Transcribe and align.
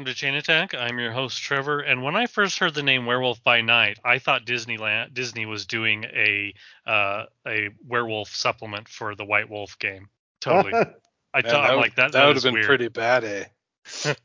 Welcome 0.00 0.14
to 0.14 0.18
Chain 0.18 0.34
Attack. 0.34 0.74
I'm 0.74 0.98
your 0.98 1.12
host, 1.12 1.42
Trevor. 1.42 1.80
And 1.80 2.02
when 2.02 2.16
I 2.16 2.24
first 2.24 2.58
heard 2.58 2.72
the 2.72 2.82
name 2.82 3.04
Werewolf 3.04 3.44
by 3.44 3.60
Night, 3.60 3.98
I 4.02 4.18
thought 4.18 4.46
Disneyland 4.46 5.12
Disney 5.12 5.44
was 5.44 5.66
doing 5.66 6.04
a 6.04 6.54
uh, 6.86 7.24
a 7.46 7.68
werewolf 7.86 8.34
supplement 8.34 8.88
for 8.88 9.14
the 9.14 9.26
White 9.26 9.50
Wolf 9.50 9.78
game. 9.78 10.08
Totally. 10.40 10.72
I 10.74 10.78
Man, 10.78 10.94
thought 11.42 11.42
that 11.42 11.54
I'm 11.56 11.76
would- 11.76 11.82
like 11.82 11.96
that. 11.96 12.12
That 12.12 12.24
would 12.24 12.36
have 12.36 12.42
been 12.42 12.54
weird. 12.54 12.64
pretty 12.64 12.88
bad, 12.88 13.24
eh? 13.24 14.14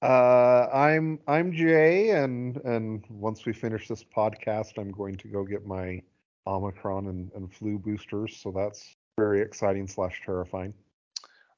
Uh, 0.00 0.68
I'm 0.72 1.18
I'm 1.26 1.52
Jay, 1.52 2.10
and 2.10 2.56
and 2.64 3.04
once 3.10 3.44
we 3.44 3.52
finish 3.52 3.86
this 3.88 4.04
podcast, 4.04 4.78
I'm 4.78 4.90
going 4.90 5.16
to 5.16 5.28
go 5.28 5.44
get 5.44 5.66
my 5.66 6.00
Omicron 6.46 7.08
and, 7.08 7.30
and 7.34 7.52
flu 7.52 7.78
boosters. 7.78 8.38
So 8.38 8.50
that's 8.50 8.96
very 9.18 9.42
exciting 9.42 9.86
slash 9.86 10.22
terrifying. 10.24 10.72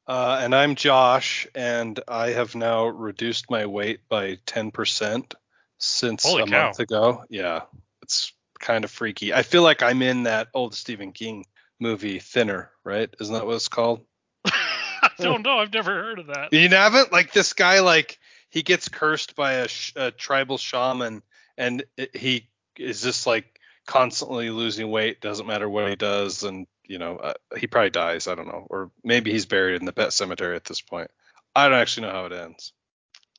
Uh, 0.06 0.38
and 0.40 0.54
I'm 0.54 0.76
Josh, 0.76 1.48
and 1.54 1.98
I 2.06 2.30
have 2.30 2.54
now 2.54 2.86
reduced 2.86 3.50
my 3.50 3.66
weight 3.66 4.08
by 4.08 4.36
10% 4.46 5.34
since 5.78 6.24
Holy 6.24 6.42
a 6.42 6.46
cow. 6.46 6.66
month 6.66 6.78
ago. 6.78 7.24
Yeah, 7.28 7.62
it's 8.02 8.32
kind 8.60 8.84
of 8.84 8.90
freaky. 8.90 9.34
I 9.34 9.42
feel 9.42 9.62
like 9.62 9.82
I'm 9.82 10.02
in 10.02 10.24
that 10.24 10.48
old 10.54 10.74
Stephen 10.74 11.12
King 11.12 11.44
movie, 11.80 12.20
Thinner, 12.20 12.70
right? 12.84 13.12
Isn't 13.20 13.34
that 13.34 13.46
what 13.46 13.56
it's 13.56 13.68
called? 13.68 14.04
I 14.44 15.10
don't 15.18 15.42
know. 15.44 15.58
I've 15.58 15.72
never 15.72 15.92
heard 15.92 16.20
of 16.20 16.26
that. 16.28 16.52
You 16.52 16.68
haven't? 16.68 17.12
Like 17.12 17.32
this 17.32 17.52
guy, 17.52 17.80
like 17.80 18.18
he 18.48 18.62
gets 18.62 18.88
cursed 18.88 19.34
by 19.34 19.54
a, 19.54 19.68
sh- 19.68 19.92
a 19.96 20.12
tribal 20.12 20.56
shaman, 20.56 21.22
and 21.58 21.84
it, 21.96 22.16
he 22.16 22.48
is 22.78 23.02
just 23.02 23.26
like 23.26 23.58
constantly 23.86 24.50
losing 24.50 24.88
weight. 24.88 25.20
Doesn't 25.20 25.46
matter 25.46 25.68
what 25.68 25.88
he 25.88 25.96
does, 25.96 26.44
and 26.44 26.66
you 26.88 26.98
know 26.98 27.16
uh, 27.16 27.34
he 27.56 27.66
probably 27.66 27.90
dies. 27.90 28.28
I 28.28 28.34
don't 28.34 28.48
know, 28.48 28.66
or 28.70 28.90
maybe 29.04 29.32
he's 29.32 29.46
buried 29.46 29.80
in 29.80 29.86
the 29.86 29.92
pet 29.92 30.12
cemetery 30.12 30.56
at 30.56 30.64
this 30.64 30.80
point. 30.80 31.10
I 31.54 31.68
don't 31.68 31.78
actually 31.78 32.06
know 32.06 32.12
how 32.12 32.26
it 32.26 32.32
ends. 32.32 32.72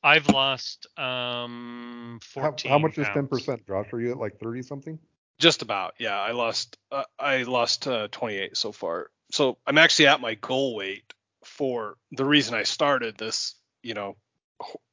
I've 0.02 0.28
lost 0.28 0.86
um 0.98 2.20
How, 2.34 2.42
14 2.42 2.70
how 2.70 2.78
much 2.78 2.98
is 2.98 3.06
10 3.08 3.26
percent, 3.26 3.66
Josh? 3.66 3.92
Are 3.92 4.00
you 4.00 4.12
at 4.12 4.18
like 4.18 4.38
thirty 4.38 4.62
something? 4.62 4.98
Just 5.38 5.62
about, 5.62 5.94
yeah. 5.98 6.18
I 6.18 6.32
lost, 6.32 6.76
uh, 6.90 7.04
I 7.16 7.44
lost 7.44 7.86
uh, 7.86 8.08
28 8.10 8.56
so 8.56 8.72
far. 8.72 9.10
So 9.30 9.58
I'm 9.64 9.78
actually 9.78 10.08
at 10.08 10.20
my 10.20 10.34
goal 10.34 10.74
weight 10.74 11.14
for 11.44 11.96
the 12.10 12.24
reason 12.24 12.56
I 12.56 12.64
started 12.64 13.16
this, 13.16 13.54
you 13.84 13.94
know, 13.94 14.16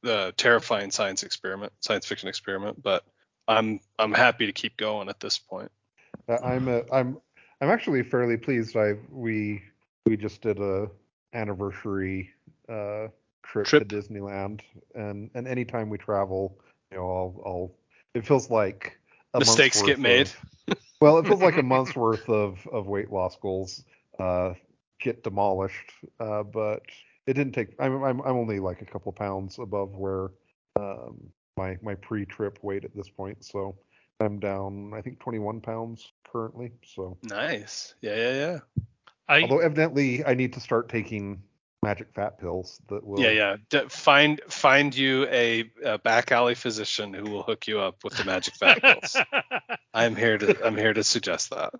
the 0.04 0.32
terrifying 0.36 0.92
science 0.92 1.24
experiment, 1.24 1.72
science 1.80 2.06
fiction 2.06 2.28
experiment. 2.28 2.80
But 2.80 3.02
I'm 3.48 3.80
I'm 3.98 4.12
happy 4.12 4.46
to 4.46 4.52
keep 4.52 4.76
going 4.76 5.08
at 5.08 5.18
this 5.18 5.38
point. 5.38 5.72
Uh, 6.28 6.38
I'm 6.44 6.68
a, 6.68 6.82
I'm 6.92 7.18
I'm 7.60 7.70
actually 7.70 8.02
fairly 8.02 8.36
pleased. 8.36 8.76
I 8.76 8.94
we 9.10 9.62
we 10.04 10.16
just 10.16 10.42
did 10.42 10.58
a 10.60 10.88
anniversary 11.32 12.30
uh, 12.68 13.08
trip, 13.42 13.66
Trip. 13.66 13.88
to 13.88 13.96
Disneyland, 13.96 14.60
and 14.94 15.30
and 15.34 15.48
anytime 15.48 15.88
we 15.88 15.98
travel, 15.98 16.58
you 16.90 16.98
know, 16.98 17.04
I'll 17.04 17.42
I'll 17.46 17.72
it 18.14 18.26
feels 18.26 18.50
like 18.50 18.98
a 19.34 19.38
month's 19.38 19.48
Mistakes 19.50 19.82
get 19.82 19.98
worth 19.98 19.98
made. 19.98 20.26
of- 20.68 20.78
well, 21.00 21.18
it 21.18 21.26
feels 21.26 21.40
like 21.42 21.56
a 21.56 21.62
month's 21.74 21.96
worth 21.96 22.28
of 22.28 22.66
of 22.72 22.86
weight 22.86 23.10
loss 23.10 23.36
goals 23.36 23.84
uh, 24.18 24.52
get 25.00 25.22
demolished, 25.22 25.92
uh, 26.20 26.42
but 26.42 26.82
it 27.26 27.34
didn't 27.34 27.52
take. 27.52 27.68
I'm 27.78 28.02
I'm 28.02 28.20
I'm 28.20 28.36
only 28.36 28.60
like 28.60 28.82
a 28.82 28.86
couple 28.86 29.12
pounds 29.12 29.58
above 29.58 29.96
where 29.96 30.28
um, 30.78 31.18
my 31.56 31.78
my 31.82 31.94
pre-trip 31.94 32.58
weight 32.62 32.84
at 32.84 32.94
this 32.94 33.08
point, 33.08 33.44
so 33.44 33.76
I'm 34.20 34.38
down. 34.38 34.92
I 34.94 35.02
think 35.02 35.20
21 35.20 35.60
pounds 35.60 36.12
currently. 36.32 36.72
So 36.94 37.18
Nice. 37.22 37.94
Yeah, 38.00 38.16
yeah, 38.16 38.32
yeah. 38.32 38.58
I 39.28 39.42
although 39.42 39.58
evidently 39.58 40.24
I 40.24 40.34
need 40.34 40.52
to 40.54 40.60
start 40.60 40.88
taking 40.88 41.42
magic 41.82 42.12
fat 42.14 42.38
pills 42.38 42.80
that 42.88 43.04
will. 43.04 43.20
Yeah, 43.20 43.30
yeah. 43.30 43.56
D- 43.70 43.88
find 43.88 44.40
find 44.48 44.96
you 44.96 45.26
a, 45.26 45.70
a 45.84 45.98
back 45.98 46.32
alley 46.32 46.54
physician 46.54 47.12
who 47.12 47.24
will 47.24 47.42
hook 47.42 47.66
you 47.66 47.80
up 47.80 48.02
with 48.04 48.16
the 48.16 48.24
magic 48.24 48.54
fat 48.54 48.80
pills. 48.82 49.16
I'm 49.94 50.16
here 50.16 50.38
to 50.38 50.64
I'm 50.64 50.76
here 50.76 50.92
to 50.94 51.04
suggest 51.04 51.50
that. 51.50 51.74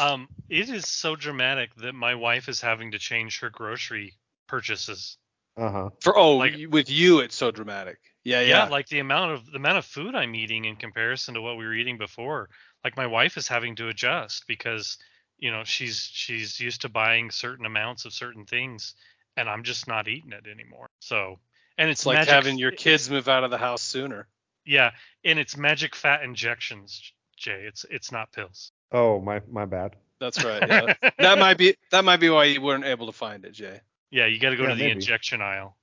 um, 0.00 0.28
it 0.48 0.68
is 0.68 0.88
so 0.88 1.16
dramatic 1.16 1.74
that 1.76 1.94
my 1.94 2.14
wife 2.14 2.48
is 2.48 2.60
having 2.60 2.92
to 2.92 2.98
change 2.98 3.40
her 3.40 3.50
grocery 3.50 4.14
purchases. 4.46 5.18
Uh 5.56 5.70
huh. 5.70 5.90
For 6.00 6.16
oh, 6.16 6.36
Like- 6.36 6.54
with 6.70 6.90
you 6.90 7.20
it's 7.20 7.34
so 7.36 7.50
dramatic. 7.50 7.98
Yeah, 8.26 8.40
Yeah, 8.40 8.64
yeah. 8.64 8.68
like 8.68 8.88
the 8.88 8.98
amount 8.98 9.32
of 9.32 9.46
the 9.50 9.56
amount 9.56 9.78
of 9.78 9.84
food 9.84 10.14
I'm 10.14 10.34
eating 10.34 10.64
in 10.64 10.76
comparison 10.76 11.34
to 11.34 11.40
what 11.42 11.56
we 11.56 11.64
were 11.64 11.74
eating 11.74 11.96
before. 11.98 12.48
Like 12.84 12.96
my 12.96 13.06
wife 13.06 13.36
is 13.36 13.48
having 13.48 13.76
to 13.76 13.88
adjust 13.88 14.44
because 14.48 14.98
you 15.38 15.50
know 15.50 15.62
she's 15.64 16.08
she's 16.12 16.58
used 16.60 16.80
to 16.82 16.88
buying 16.88 17.30
certain 17.30 17.66
amounts 17.66 18.04
of 18.04 18.12
certain 18.12 18.44
things, 18.44 18.94
and 19.36 19.48
I'm 19.48 19.62
just 19.62 19.86
not 19.86 20.08
eating 20.08 20.32
it 20.32 20.46
anymore. 20.50 20.88
So, 21.00 21.38
and 21.78 21.88
it's, 21.90 22.00
It's 22.00 22.06
like 22.06 22.16
magic- 22.18 22.32
having 22.34 22.58
your 22.58 22.72
kids 22.72 23.08
move 23.10 23.28
out 23.28 23.44
of 23.44 23.50
the 23.50 23.58
house 23.58 23.82
sooner. 23.82 24.26
Yeah, 24.64 24.90
and 25.24 25.38
it's 25.38 25.56
magic 25.56 25.94
fat 25.94 26.22
injections, 26.24 27.12
Jay. 27.36 27.64
It's 27.68 27.84
it's 27.90 28.10
not 28.10 28.32
pills. 28.32 28.72
Oh 28.90 29.20
my 29.20 29.40
my 29.48 29.66
bad. 29.66 29.94
That's 30.18 30.42
right. 30.44 30.62
Yeah. 30.68 30.94
that 31.18 31.38
might 31.38 31.58
be 31.58 31.76
that 31.92 32.04
might 32.04 32.18
be 32.20 32.30
why 32.30 32.44
you 32.46 32.60
weren't 32.60 32.84
able 32.84 33.06
to 33.06 33.12
find 33.12 33.44
it, 33.44 33.52
Jay. 33.52 33.80
Yeah, 34.10 34.26
you 34.26 34.40
got 34.40 34.50
to 34.50 34.56
go 34.56 34.64
Yeah, 34.64 34.70
to 34.70 34.74
the 34.74 34.80
maybe. 34.82 34.92
injection 34.92 35.40
aisle. 35.42 35.76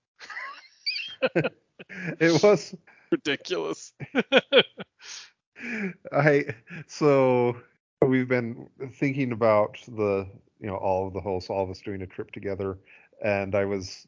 It 2.19 2.41
was 2.43 2.75
Ridiculous. 3.13 3.93
I 6.11 6.45
so 6.87 7.55
we've 8.01 8.27
been 8.27 8.67
thinking 8.93 9.31
about 9.33 9.77
the 9.87 10.27
you 10.59 10.65
know 10.65 10.77
all 10.77 11.07
of 11.07 11.13
the 11.13 11.21
hosts, 11.21 11.51
all 11.51 11.63
of 11.63 11.69
us 11.69 11.79
doing 11.81 12.01
a 12.01 12.07
trip 12.07 12.31
together, 12.31 12.79
and 13.23 13.53
I 13.53 13.65
was 13.65 14.07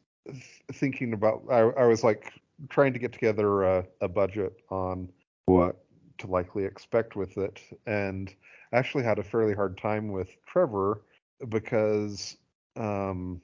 thinking 0.72 1.12
about 1.12 1.44
I, 1.48 1.60
I 1.60 1.86
was 1.86 2.02
like 2.02 2.32
trying 2.68 2.92
to 2.94 2.98
get 2.98 3.12
together 3.12 3.62
a, 3.62 3.86
a 4.00 4.08
budget 4.08 4.60
on 4.70 5.08
what 5.44 5.84
to 6.18 6.26
likely 6.26 6.64
expect 6.64 7.14
with 7.14 7.38
it, 7.38 7.60
and 7.86 8.34
actually 8.72 9.04
had 9.04 9.20
a 9.20 9.22
fairly 9.22 9.54
hard 9.54 9.78
time 9.78 10.10
with 10.10 10.30
Trevor 10.48 11.02
because 11.48 12.36
um 12.74 13.40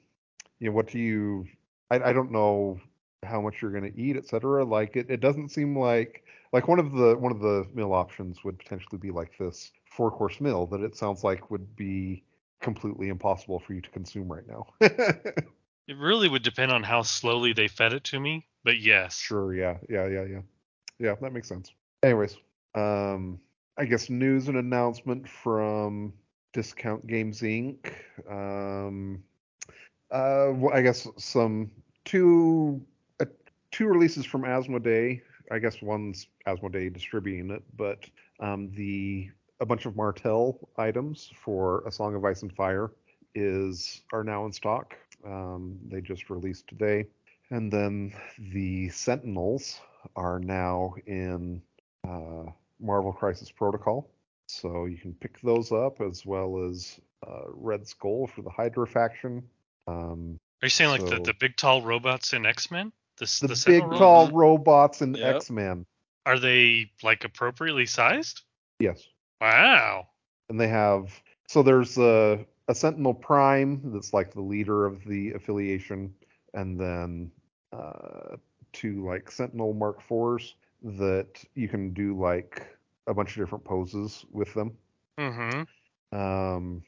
you 0.59 0.67
know 0.67 0.75
what 0.75 0.87
do 0.87 0.99
you 0.99 1.47
I, 1.89 2.09
I 2.09 2.11
don't 2.11 2.33
know 2.33 2.81
how 3.23 3.41
much 3.41 3.61
you're 3.61 3.71
going 3.71 3.91
to 3.91 3.99
eat, 3.99 4.15
et 4.17 4.27
cetera. 4.27 4.63
Like 4.63 4.95
it, 4.95 5.09
it 5.09 5.21
doesn't 5.21 5.49
seem 5.49 5.77
like 5.77 6.23
like 6.51 6.67
one 6.67 6.79
of 6.79 6.91
the 6.91 7.15
one 7.17 7.31
of 7.31 7.39
the 7.39 7.67
meal 7.73 7.93
options 7.93 8.43
would 8.43 8.57
potentially 8.59 8.97
be 8.97 9.11
like 9.11 9.37
this 9.37 9.71
four 9.85 10.11
course 10.11 10.39
meal 10.41 10.65
that 10.67 10.81
it 10.81 10.95
sounds 10.95 11.23
like 11.23 11.51
would 11.51 11.75
be 11.75 12.23
completely 12.61 13.09
impossible 13.09 13.59
for 13.59 13.73
you 13.73 13.81
to 13.81 13.89
consume 13.89 14.31
right 14.31 14.47
now. 14.47 14.65
It 15.87 15.97
really 15.97 16.29
would 16.29 16.43
depend 16.43 16.71
on 16.71 16.83
how 16.83 17.01
slowly 17.01 17.51
they 17.51 17.67
fed 17.67 17.91
it 17.93 18.05
to 18.05 18.19
me, 18.19 18.47
but 18.63 18.79
yes. 18.79 19.17
sure, 19.17 19.53
yeah, 19.53 19.77
yeah, 19.89 20.07
yeah, 20.07 20.23
yeah. 20.23 20.41
Yeah, 20.97 21.15
that 21.19 21.33
makes 21.33 21.49
sense. 21.49 21.71
Anyways, 22.03 22.37
um 22.75 23.39
I 23.77 23.85
guess 23.85 24.09
news 24.09 24.47
and 24.47 24.57
announcement 24.57 25.27
from 25.27 26.13
Discount 26.53 27.05
Games 27.07 27.41
Inc. 27.41 27.93
Um 28.29 29.23
uh 30.11 30.53
I 30.71 30.81
guess 30.81 31.07
some 31.17 31.71
two 32.05 32.81
two 33.73 33.87
releases 33.87 34.25
from 34.25 34.43
Asmodee. 34.43 35.21
I 35.51 35.59
guess 35.59 35.81
one's 35.81 36.27
Asmodee 36.47 36.93
distributing 36.93 37.51
it, 37.51 37.63
but 37.75 38.05
um, 38.39 38.71
the 38.75 39.29
a 39.59 39.65
bunch 39.65 39.85
of 39.85 39.95
Martell 39.95 40.69
items 40.77 41.31
for 41.35 41.83
A 41.85 41.91
Song 41.91 42.15
of 42.15 42.23
Ice 42.23 42.43
and 42.43 42.53
Fire 42.53 42.91
is 43.35 44.01
are 44.13 44.23
now 44.23 44.45
in 44.45 44.53
stock. 44.53 44.95
Um, 45.25 45.77
they 45.89 45.99
just 45.99 46.29
released 46.29 46.67
today, 46.67 47.07
and 47.49 47.71
then 47.71 48.13
the 48.53 48.89
Sentinels 48.89 49.81
are 50.15 50.39
now 50.39 50.95
in 51.05 51.61
uh, 52.07 52.45
Marvel 52.79 53.11
Crisis 53.11 53.51
Protocol. 53.51 54.09
So 54.47 54.85
you 54.85 54.97
can 54.97 55.13
pick 55.13 55.41
those 55.41 55.71
up 55.71 55.99
as 56.01 56.25
well 56.25 56.69
as 56.69 56.99
uh, 57.25 57.43
Red 57.47 57.87
Skull 57.87 58.27
for 58.27 58.41
the 58.41 58.49
Hydra 58.49 58.85
faction. 58.85 59.43
Um, 59.87 60.37
Are 60.61 60.65
you 60.65 60.69
saying 60.69 60.91
like 60.91 61.05
the, 61.05 61.19
the 61.21 61.33
big 61.33 61.55
tall 61.55 61.81
robots 61.81 62.33
in 62.33 62.45
X 62.45 62.69
Men? 62.69 62.91
The, 63.41 63.47
the, 63.47 63.53
the 63.55 63.63
big 63.65 63.81
tall 63.97 64.27
robots? 64.27 64.33
robots 64.33 65.01
in 65.01 65.15
Yep. 65.15 65.35
X 65.35 65.49
Men. 65.51 65.85
Are 66.25 66.39
they 66.39 66.91
like 67.03 67.23
appropriately 67.23 67.85
sized? 67.85 68.41
Yes. 68.79 69.01
Wow. 69.41 70.07
and 70.49 70.59
they 70.59 70.67
have 70.67 71.11
so 71.47 71.61
there's 71.63 71.97
a, 71.97 72.45
a 72.67 72.75
sentinel 72.75 73.13
prime 73.13 73.81
that's 73.93 74.13
like 74.13 74.33
the 74.33 74.41
leader 74.41 74.85
of 74.85 75.03
the 75.05 75.31
affiliation 75.33 76.13
and 76.53 76.79
then 76.79 77.31
uh, 77.73 78.35
two 78.71 79.05
like 79.05 79.29
sentinel 79.29 79.73
mark 79.73 80.01
fours 80.01 80.55
that 80.83 81.43
you 81.55 81.67
can 81.67 81.93
do 81.93 82.17
like 82.19 82.65
a 83.07 83.13
bunch 83.13 83.31
of 83.31 83.35
different 83.35 83.63
poses 83.65 84.25
with 84.31 84.53
them 84.53 84.71
Mm-hmm. 85.19 86.17
um, 86.17 86.83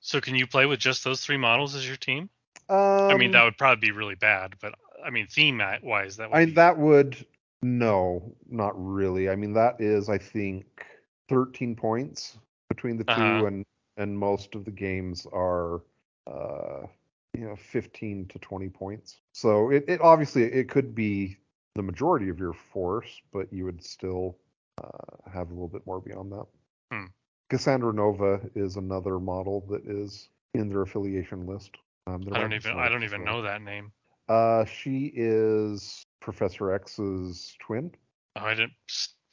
So 0.00 0.20
can 0.20 0.34
you 0.34 0.46
play 0.46 0.66
with 0.66 0.80
just 0.80 1.04
those 1.04 1.20
three 1.20 1.36
models 1.36 1.74
as 1.74 1.86
your 1.86 1.96
team? 1.96 2.28
um 2.68 2.78
I 3.10 3.16
mean, 3.16 3.32
that 3.32 3.42
would 3.44 3.58
probably 3.58 3.88
be 3.88 3.92
really 3.92 4.14
bad, 4.14 4.56
but 4.60 4.74
I 5.04 5.10
mean, 5.10 5.26
theme 5.26 5.60
wise, 5.82 6.16
that 6.16 6.30
would 6.30 6.36
I 6.36 6.44
be 6.44 6.52
that 6.54 6.78
would 6.78 7.24
no 7.62 8.34
not 8.50 8.72
really 8.76 9.28
i 9.28 9.36
mean 9.36 9.52
that 9.52 9.80
is 9.80 10.08
i 10.08 10.18
think 10.18 10.84
13 11.28 11.74
points 11.74 12.38
between 12.68 12.96
the 12.96 13.04
2 13.04 13.44
Uh-huh. 13.44 13.46
and 13.46 13.64
and 13.96 14.18
most 14.18 14.54
of 14.54 14.64
the 14.64 14.70
games 14.70 15.26
are 15.32 15.80
uh 16.26 16.86
you 17.34 17.44
know 17.46 17.56
15 17.56 18.26
to 18.28 18.38
20 18.38 18.68
points 18.68 19.20
so 19.32 19.70
it, 19.70 19.84
it 19.88 20.00
obviously 20.00 20.44
it 20.44 20.68
could 20.68 20.94
be 20.94 21.36
the 21.74 21.82
majority 21.82 22.28
of 22.28 22.38
your 22.38 22.52
force 22.52 23.20
but 23.32 23.52
you 23.52 23.64
would 23.64 23.82
still 23.82 24.36
uh, 24.82 25.30
have 25.32 25.48
a 25.50 25.52
little 25.52 25.68
bit 25.68 25.86
more 25.86 26.00
beyond 26.00 26.32
that 26.32 26.46
Hmm. 26.90 27.06
cassandra 27.50 27.92
nova 27.92 28.40
is 28.54 28.76
another 28.76 29.18
model 29.18 29.60
that 29.68 29.84
is 29.86 30.28
in 30.54 30.68
their 30.68 30.82
affiliation 30.82 31.46
list 31.46 31.76
um, 32.06 32.22
I 32.32 32.38
don't 32.38 32.52
even 32.52 32.72
I 32.72 32.88
don't 32.88 33.04
even 33.04 33.24
know 33.24 33.42
that 33.42 33.62
name. 33.62 33.92
Uh 34.28 34.64
she 34.64 35.12
is 35.14 36.04
professor 36.20 36.72
x's 36.72 37.56
twin 37.60 37.90
Oh, 38.36 38.44
I 38.46 38.54
didn't. 38.54 38.72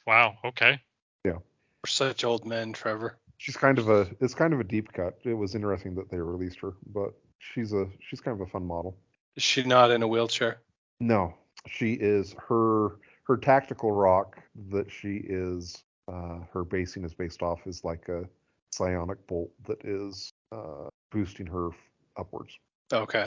Wow. 0.06 0.36
Okay. 0.44 0.80
We're 1.24 1.88
such 1.88 2.24
old 2.24 2.44
men, 2.44 2.74
Trevor. 2.74 3.18
she's 3.38 3.56
kind 3.56 3.78
of 3.78 3.88
a 3.88 4.06
it's 4.20 4.34
kind 4.34 4.52
of 4.52 4.60
a 4.60 4.64
deep 4.64 4.92
cut. 4.92 5.18
It 5.24 5.32
was 5.32 5.54
interesting 5.54 5.94
that 5.94 6.10
they 6.10 6.18
released 6.18 6.60
her, 6.60 6.74
but 6.92 7.14
she's 7.38 7.72
a 7.72 7.86
she's 8.06 8.20
kind 8.20 8.38
of 8.38 8.46
a 8.46 8.50
fun 8.50 8.66
model. 8.66 8.98
Is 9.36 9.42
she 9.42 9.62
not 9.62 9.90
in 9.90 10.02
a 10.02 10.06
wheelchair? 10.06 10.60
No, 11.00 11.32
she 11.66 11.94
is 11.94 12.34
her 12.48 12.98
her 13.22 13.38
tactical 13.38 13.92
rock 13.92 14.36
that 14.68 14.90
she 14.90 15.22
is 15.26 15.82
uh, 16.06 16.40
her 16.52 16.64
basing 16.64 17.02
is 17.04 17.14
based 17.14 17.40
off 17.40 17.66
is 17.66 17.82
like 17.82 18.10
a 18.10 18.28
psionic 18.74 19.26
bolt 19.26 19.50
that 19.66 19.82
is 19.82 20.30
uh, 20.52 20.88
boosting 21.10 21.46
her 21.46 21.68
f- 21.68 21.76
upwards. 22.18 22.58
Okay. 22.92 23.24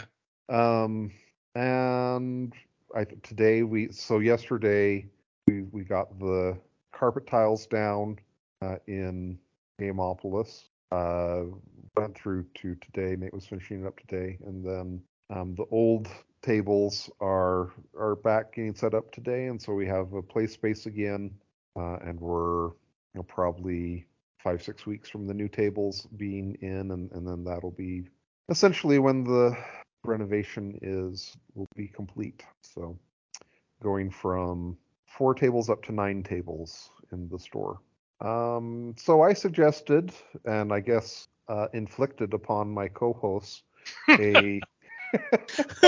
Um, 0.50 1.12
and 1.56 2.54
I 2.96 3.06
today 3.24 3.64
we 3.64 3.92
so 3.92 4.20
yesterday 4.20 5.06
we 5.48 5.64
we 5.72 5.84
got 5.84 6.20
the 6.20 6.58
carpet 6.92 7.28
tiles 7.28 7.66
down 7.68 8.20
uh, 8.62 8.78
in 8.88 9.38
Gameopolis. 9.80 10.66
Uh, 10.92 11.46
went 11.98 12.16
through 12.16 12.46
to 12.56 12.76
today. 12.76 13.16
Nate 13.16 13.34
was 13.34 13.46
finishing 13.46 13.82
it 13.82 13.88
up 13.88 14.00
today, 14.00 14.38
and 14.46 14.64
then 14.66 15.02
um, 15.30 15.56
the 15.56 15.66
old 15.72 16.08
tables 16.42 17.10
are 17.20 17.72
are 17.98 18.16
back 18.16 18.56
getting 18.56 18.76
set 18.76 18.94
up 18.94 19.12
today, 19.12 19.48
and 19.48 19.62
so 19.62 19.74
we 19.74 19.88
have 19.88 20.14
a 20.14 20.22
play 20.22 20.48
space 20.48 20.86
again, 20.86 21.32
uh, 21.76 21.98
and 21.98 22.20
we're 22.20 22.68
you 22.68 22.74
know, 23.16 23.24
probably 23.24 24.06
five 24.44 24.62
six 24.62 24.86
weeks 24.86 25.10
from 25.10 25.26
the 25.26 25.34
new 25.34 25.48
tables 25.48 26.08
being 26.18 26.56
in, 26.62 26.92
and, 26.92 27.12
and 27.12 27.28
then 27.28 27.44
that'll 27.44 27.72
be 27.72 28.04
essentially 28.50 29.00
when 29.00 29.24
the 29.24 29.56
renovation 30.06 30.78
is 30.82 31.36
will 31.56 31.68
be 31.76 31.88
complete. 31.88 32.44
So 32.62 32.98
going 33.82 34.10
from 34.10 34.78
four 35.08 35.34
tables 35.34 35.70
up 35.70 35.84
to 35.84 35.92
nine 35.92 36.24
tables 36.24 36.90
in 37.12 37.28
the 37.30 37.40
store. 37.40 37.80
Um, 38.22 38.96
so 38.98 39.22
I 39.22 39.34
suggested, 39.34 40.12
and 40.46 40.72
I 40.72 40.80
guess 40.80 41.28
uh, 41.50 41.68
inflicted 41.74 42.34
upon 42.34 42.72
my 42.74 42.88
co-hosts, 42.88 43.64
a 44.10 44.62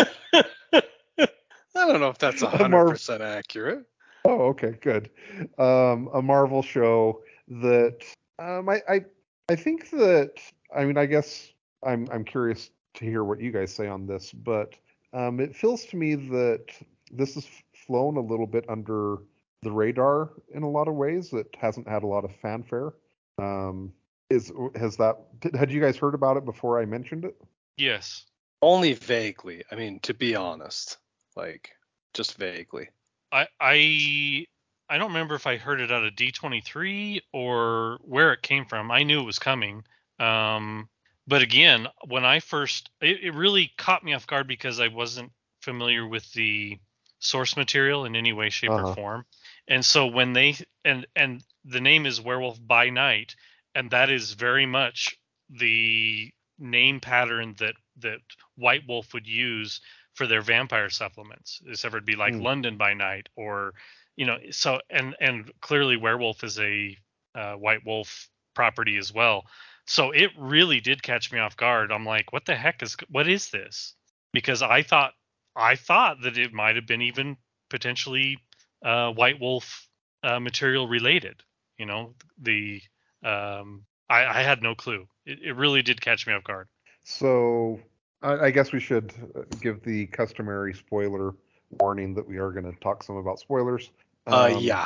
I 1.77 1.87
don't 1.87 1.99
know 1.99 2.09
if 2.09 2.17
that's 2.17 2.41
A 2.41 2.47
hundred 2.49 2.69
Marv- 2.71 2.89
percent 2.91 3.21
accurate. 3.21 3.85
oh, 4.25 4.47
okay, 4.49 4.77
good, 4.81 5.09
um, 5.57 6.09
a 6.13 6.21
Marvel 6.21 6.61
show 6.61 7.21
that 7.47 7.99
um, 8.39 8.69
I, 8.69 8.81
I 8.89 9.05
I 9.49 9.55
think 9.55 9.89
that 9.91 10.33
I 10.75 10.85
mean 10.85 10.97
I 10.97 11.05
guess 11.05 11.51
I'm 11.85 12.07
I'm 12.11 12.23
curious 12.25 12.69
to 12.95 13.05
hear 13.05 13.23
what 13.23 13.39
you 13.39 13.51
guys 13.51 13.73
say 13.73 13.87
on 13.87 14.07
this, 14.07 14.31
but 14.31 14.75
um, 15.13 15.39
it 15.39 15.55
feels 15.55 15.85
to 15.85 15.97
me 15.97 16.15
that 16.15 16.65
this 17.11 17.35
has 17.35 17.47
flown 17.73 18.17
a 18.17 18.21
little 18.21 18.47
bit 18.47 18.65
under 18.69 19.17
the 19.61 19.71
radar 19.71 20.31
in 20.53 20.63
a 20.63 20.69
lot 20.69 20.87
of 20.87 20.95
ways. 20.95 21.33
It 21.33 21.55
hasn't 21.59 21.87
had 21.87 22.03
a 22.03 22.07
lot 22.07 22.25
of 22.25 22.35
fanfare. 22.41 22.93
Um, 23.37 23.93
is 24.29 24.51
has 24.75 24.97
that 24.97 25.17
had 25.53 25.71
you 25.71 25.81
guys 25.81 25.97
heard 25.97 26.15
about 26.15 26.37
it 26.37 26.45
before 26.45 26.79
I 26.79 26.85
mentioned 26.85 27.25
it? 27.25 27.35
Yes. 27.77 28.25
Only 28.61 28.93
vaguely. 28.93 29.63
I 29.71 29.75
mean, 29.75 29.99
to 30.01 30.13
be 30.13 30.35
honest, 30.35 30.97
like 31.35 31.71
just 32.13 32.35
vaguely. 32.37 32.89
I 33.31 33.47
I 33.59 34.45
I 34.89 34.97
don't 34.97 35.09
remember 35.09 35.35
if 35.35 35.47
I 35.47 35.57
heard 35.57 35.81
it 35.81 35.91
out 35.91 36.05
of 36.05 36.13
D23 36.13 37.21
or 37.33 37.99
where 38.01 38.33
it 38.33 38.41
came 38.41 38.65
from. 38.65 38.91
I 38.91 39.03
knew 39.03 39.21
it 39.21 39.25
was 39.25 39.39
coming. 39.39 39.83
Um, 40.19 40.89
but 41.27 41.41
again, 41.41 41.87
when 42.07 42.25
I 42.25 42.39
first, 42.39 42.89
it, 43.01 43.23
it 43.23 43.33
really 43.33 43.71
caught 43.77 44.03
me 44.03 44.13
off 44.13 44.27
guard 44.27 44.47
because 44.47 44.79
I 44.79 44.87
wasn't 44.87 45.31
familiar 45.61 46.07
with 46.07 46.31
the 46.33 46.79
source 47.19 47.57
material 47.57 48.05
in 48.05 48.15
any 48.15 48.33
way, 48.33 48.49
shape, 48.49 48.69
Uh-huh. 48.71 48.89
or 48.91 48.95
form. 48.95 49.25
And 49.67 49.83
so 49.83 50.07
when 50.07 50.33
they 50.33 50.55
and 50.83 51.05
and 51.15 51.43
the 51.63 51.81
name 51.81 52.05
is 52.05 52.21
Werewolf 52.21 52.59
by 52.65 52.89
Night, 52.89 53.35
and 53.73 53.89
that 53.91 54.09
is 54.09 54.33
very 54.33 54.65
much 54.65 55.17
the 55.49 56.31
name 56.59 56.99
pattern 56.99 57.55
that 57.59 57.75
that 57.97 58.19
White 58.55 58.83
Wolf 58.87 59.13
would 59.13 59.27
use 59.27 59.81
for 60.13 60.27
their 60.27 60.41
vampire 60.41 60.89
supplements. 60.89 61.59
This 61.65 61.83
ever 61.85 61.99
be 62.01 62.15
like 62.15 62.35
Hmm. 62.35 62.41
London 62.41 62.77
by 62.77 62.93
Night 62.93 63.29
or 63.35 63.73
you 64.15 64.25
know 64.25 64.37
so 64.51 64.79
and 64.89 65.15
and 65.19 65.51
clearly 65.61 65.97
Werewolf 65.97 66.43
is 66.43 66.59
a 66.59 66.97
uh, 67.33 67.53
White 67.53 67.85
Wolf 67.85 68.29
property 68.53 68.97
as 68.97 69.11
well. 69.13 69.45
So 69.85 70.11
it 70.11 70.31
really 70.37 70.81
did 70.81 71.03
catch 71.03 71.31
me 71.31 71.39
off 71.39 71.57
guard. 71.57 71.91
I'm 71.91 72.05
like, 72.05 72.33
what 72.33 72.45
the 72.45 72.55
heck 72.55 72.81
is 72.81 72.95
what 73.09 73.27
is 73.27 73.49
this? 73.49 73.93
Because 74.33 74.61
I 74.61 74.81
thought 74.81 75.13
I 75.55 75.75
thought 75.75 76.21
that 76.23 76.37
it 76.37 76.53
might 76.53 76.75
have 76.75 76.87
been 76.87 77.01
even 77.01 77.37
potentially 77.69 78.39
uh, 78.83 79.11
White 79.11 79.39
Wolf 79.39 79.87
uh, 80.23 80.39
material 80.39 80.87
related. 80.87 81.41
You 81.77 81.85
know, 81.85 82.15
the 82.41 82.81
um, 83.23 83.85
I, 84.09 84.25
I 84.25 84.41
had 84.41 84.61
no 84.61 84.75
clue. 84.75 85.07
It, 85.25 85.39
it 85.43 85.55
really 85.55 85.81
did 85.81 86.01
catch 86.01 86.25
me 86.25 86.33
off 86.33 86.43
guard. 86.43 86.67
So 87.03 87.79
I, 88.21 88.45
I 88.45 88.51
guess 88.51 88.71
we 88.71 88.79
should 88.79 89.13
uh, 89.35 89.41
give 89.61 89.83
the 89.83 90.07
customary 90.07 90.73
spoiler 90.73 91.35
warning 91.79 92.13
that 92.15 92.27
we 92.27 92.37
are 92.37 92.51
going 92.51 92.71
to 92.71 92.79
talk 92.79 93.03
some 93.03 93.17
about 93.17 93.39
spoilers. 93.39 93.91
Uh, 94.27 94.53
Um, 94.55 94.61
yeah, 94.61 94.85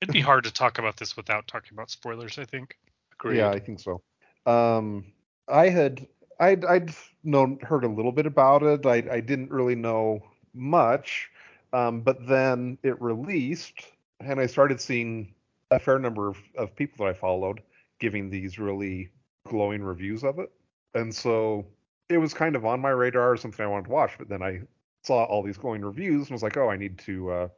It'd 0.00 0.12
be 0.12 0.20
hard 0.20 0.44
to 0.44 0.52
talk 0.52 0.78
about 0.78 0.96
this 0.96 1.16
without 1.16 1.46
talking 1.46 1.70
about 1.72 1.90
spoilers. 1.90 2.38
I 2.38 2.44
think. 2.44 2.76
agreed. 3.12 3.38
Yeah, 3.38 3.50
I 3.50 3.58
think 3.58 3.80
so. 3.80 4.02
Um, 4.46 5.12
I 5.48 5.68
had 5.68 6.06
I'd 6.38 6.64
I'd 6.64 6.94
known 7.24 7.58
heard 7.62 7.84
a 7.84 7.88
little 7.88 8.12
bit 8.12 8.26
about 8.26 8.62
it. 8.62 8.86
I 8.86 9.04
I 9.10 9.20
didn't 9.20 9.50
really 9.50 9.74
know 9.74 10.20
much, 10.54 11.30
um, 11.72 12.00
but 12.00 12.26
then 12.26 12.78
it 12.82 13.00
released, 13.00 13.92
and 14.20 14.40
I 14.40 14.46
started 14.46 14.80
seeing 14.80 15.34
a 15.70 15.78
fair 15.78 15.98
number 15.98 16.28
of, 16.28 16.38
of 16.56 16.74
people 16.74 17.04
that 17.04 17.10
I 17.10 17.14
followed 17.14 17.62
giving 18.00 18.30
these 18.30 18.58
really 18.58 19.10
glowing 19.46 19.82
reviews 19.82 20.24
of 20.24 20.38
it, 20.38 20.50
and 20.94 21.14
so 21.14 21.66
it 22.10 22.18
was 22.18 22.34
kind 22.34 22.56
of 22.56 22.66
on 22.66 22.80
my 22.80 22.90
radar, 22.90 23.36
something 23.36 23.64
I 23.64 23.68
wanted 23.68 23.86
to 23.86 23.92
watch. 23.92 24.12
But 24.18 24.28
then 24.28 24.42
I 24.42 24.62
saw 25.04 25.24
all 25.24 25.42
these 25.42 25.56
glowing 25.56 25.82
reviews 25.82 26.26
and 26.26 26.32
was 26.32 26.42
like, 26.42 26.56
oh, 26.56 26.68
I 26.68 26.76
need 26.76 26.98
to, 27.00 27.30
uh, 27.30 27.48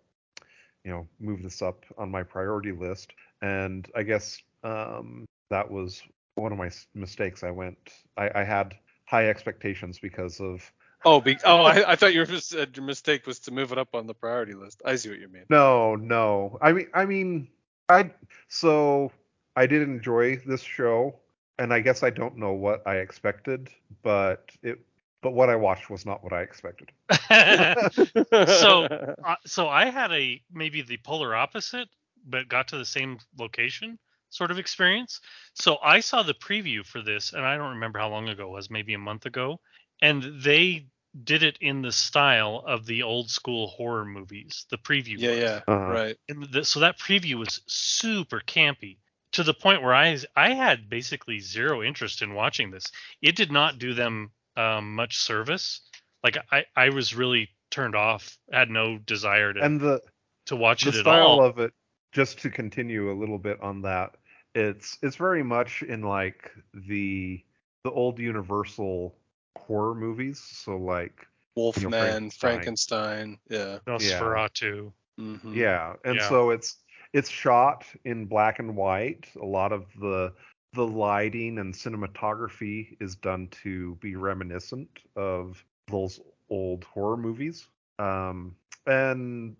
you 0.84 0.90
know, 0.90 1.08
move 1.18 1.42
this 1.42 1.62
up 1.62 1.84
on 1.98 2.10
my 2.10 2.22
priority 2.22 2.72
list. 2.72 3.12
And 3.40 3.88
I 3.96 4.02
guess 4.02 4.40
um, 4.62 5.24
that 5.50 5.68
was 5.68 6.02
one 6.34 6.52
of 6.52 6.58
my 6.58 6.70
mistakes. 6.94 7.42
I 7.42 7.50
went, 7.50 7.78
I, 8.16 8.30
I 8.34 8.44
had 8.44 8.74
high 9.04 9.28
expectations 9.28 9.98
because 9.98 10.40
of 10.40 10.70
Oh, 11.04 11.20
be, 11.20 11.36
oh, 11.44 11.62
I, 11.62 11.92
I 11.92 11.96
thought 11.96 12.14
your, 12.14 12.26
mis- 12.26 12.54
uh, 12.54 12.66
your 12.74 12.84
mistake 12.84 13.26
was 13.26 13.40
to 13.40 13.50
move 13.50 13.72
it 13.72 13.78
up 13.78 13.94
on 13.94 14.06
the 14.06 14.14
priority 14.14 14.54
list. 14.54 14.82
I 14.84 14.94
see 14.94 15.10
what 15.10 15.18
you 15.18 15.28
mean. 15.28 15.44
no, 15.50 15.96
no. 15.96 16.58
I 16.62 16.72
mean, 16.72 16.86
I 16.94 17.04
mean, 17.06 17.48
I 17.88 18.10
so 18.48 19.10
I 19.56 19.66
did 19.66 19.82
enjoy 19.82 20.36
this 20.46 20.62
show, 20.62 21.16
and 21.58 21.74
I 21.74 21.80
guess 21.80 22.04
I 22.04 22.10
don't 22.10 22.36
know 22.36 22.52
what 22.52 22.86
I 22.86 22.96
expected, 22.98 23.68
but 24.02 24.50
it, 24.62 24.78
but 25.22 25.32
what 25.32 25.50
I 25.50 25.56
watched 25.56 25.90
was 25.90 26.06
not 26.06 26.22
what 26.22 26.32
I 26.32 26.42
expected. 26.42 26.92
So- 28.32 28.84
uh, 28.84 29.36
so 29.44 29.68
I 29.68 29.86
had 29.86 30.12
a 30.12 30.40
maybe 30.52 30.82
the 30.82 30.98
polar 30.98 31.34
opposite, 31.34 31.88
but 32.24 32.48
got 32.48 32.68
to 32.68 32.78
the 32.78 32.84
same 32.84 33.18
location. 33.38 33.98
Sort 34.32 34.50
of 34.50 34.58
experience. 34.58 35.20
So 35.54 35.78
I 35.82 36.00
saw 36.00 36.22
the 36.22 36.34
preview 36.34 36.84
for 36.84 37.02
this, 37.02 37.32
and 37.32 37.44
I 37.44 37.56
don't 37.56 37.74
remember 37.74 37.98
how 37.98 38.08
long 38.08 38.28
ago 38.28 38.46
it 38.46 38.50
was, 38.50 38.70
maybe 38.70 38.94
a 38.94 38.98
month 38.98 39.26
ago, 39.26 39.60
and 40.00 40.22
they 40.42 40.86
did 41.24 41.42
it 41.42 41.58
in 41.60 41.82
the 41.82 41.92
style 41.92 42.64
of 42.66 42.86
the 42.86 43.02
old 43.02 43.30
school 43.30 43.66
horror 43.68 44.04
movies. 44.04 44.66
The 44.70 44.78
preview, 44.78 45.18
Yeah, 45.18 45.30
was. 45.30 45.38
yeah, 45.38 45.60
Uh-huh. 45.68 45.92
right. 45.92 46.16
And 46.28 46.44
the, 46.50 46.64
so 46.64 46.80
that 46.80 46.98
preview 46.98 47.34
was 47.34 47.60
super 47.66 48.40
campy 48.40 48.96
to 49.32 49.42
the 49.42 49.54
point 49.54 49.82
where 49.82 49.94
I 49.94 50.18
I 50.36 50.54
had 50.54 50.88
basically 50.88 51.38
zero 51.38 51.82
interest 51.82 52.22
in 52.22 52.34
watching 52.34 52.70
this. 52.70 52.84
It 53.20 53.36
did 53.36 53.52
not 53.52 53.78
do 53.78 53.94
them 53.94 54.30
um, 54.56 54.94
much 54.94 55.18
service. 55.18 55.80
Like 56.24 56.38
I 56.50 56.64
I 56.76 56.88
was 56.90 57.14
really 57.14 57.50
turned 57.70 57.94
off. 57.94 58.38
Had 58.50 58.70
no 58.70 58.98
desire 58.98 59.52
to 59.52 59.62
And 59.62 59.80
the 59.80 60.00
to 60.46 60.56
watch 60.56 60.84
the 60.84 60.90
it 60.90 60.94
at 60.94 61.00
style 61.00 61.40
of 61.40 61.58
it, 61.58 61.72
just 62.12 62.38
to 62.40 62.50
continue 62.50 63.10
a 63.10 63.18
little 63.18 63.38
bit 63.38 63.60
on 63.60 63.82
that, 63.82 64.16
it's 64.54 64.98
it's 65.02 65.16
very 65.16 65.42
much 65.42 65.82
in 65.82 66.02
like 66.02 66.50
the 66.74 67.42
the 67.84 67.90
old 67.90 68.18
Universal 68.18 69.14
horror 69.56 69.94
movies. 69.94 70.38
So 70.38 70.76
like 70.76 71.26
Wolfman, 71.56 71.90
Frankenstein. 71.90 72.50
Frankenstein. 72.50 73.38
Yeah. 73.48 73.78
Nosferatu. 73.86 74.92
Mhm. 75.20 75.54
Yeah, 75.54 75.94
and 76.04 76.16
Yeah. 76.16 76.28
so 76.28 76.50
it's 76.50 76.78
it's 77.12 77.28
shot 77.28 77.84
in 78.04 78.26
black 78.26 78.58
and 78.58 78.76
white. 78.76 79.28
A 79.40 79.44
lot 79.44 79.72
of 79.72 79.86
the 80.00 80.32
the 80.74 80.86
lighting 80.86 81.58
and 81.58 81.74
cinematography 81.74 82.96
is 83.00 83.14
done 83.14 83.48
to 83.48 83.94
be 83.96 84.16
reminiscent 84.16 85.00
of 85.16 85.62
those 85.88 86.18
old 86.48 86.84
horror 86.84 87.18
movies. 87.18 87.68
Um, 87.98 88.56
and 88.86 89.56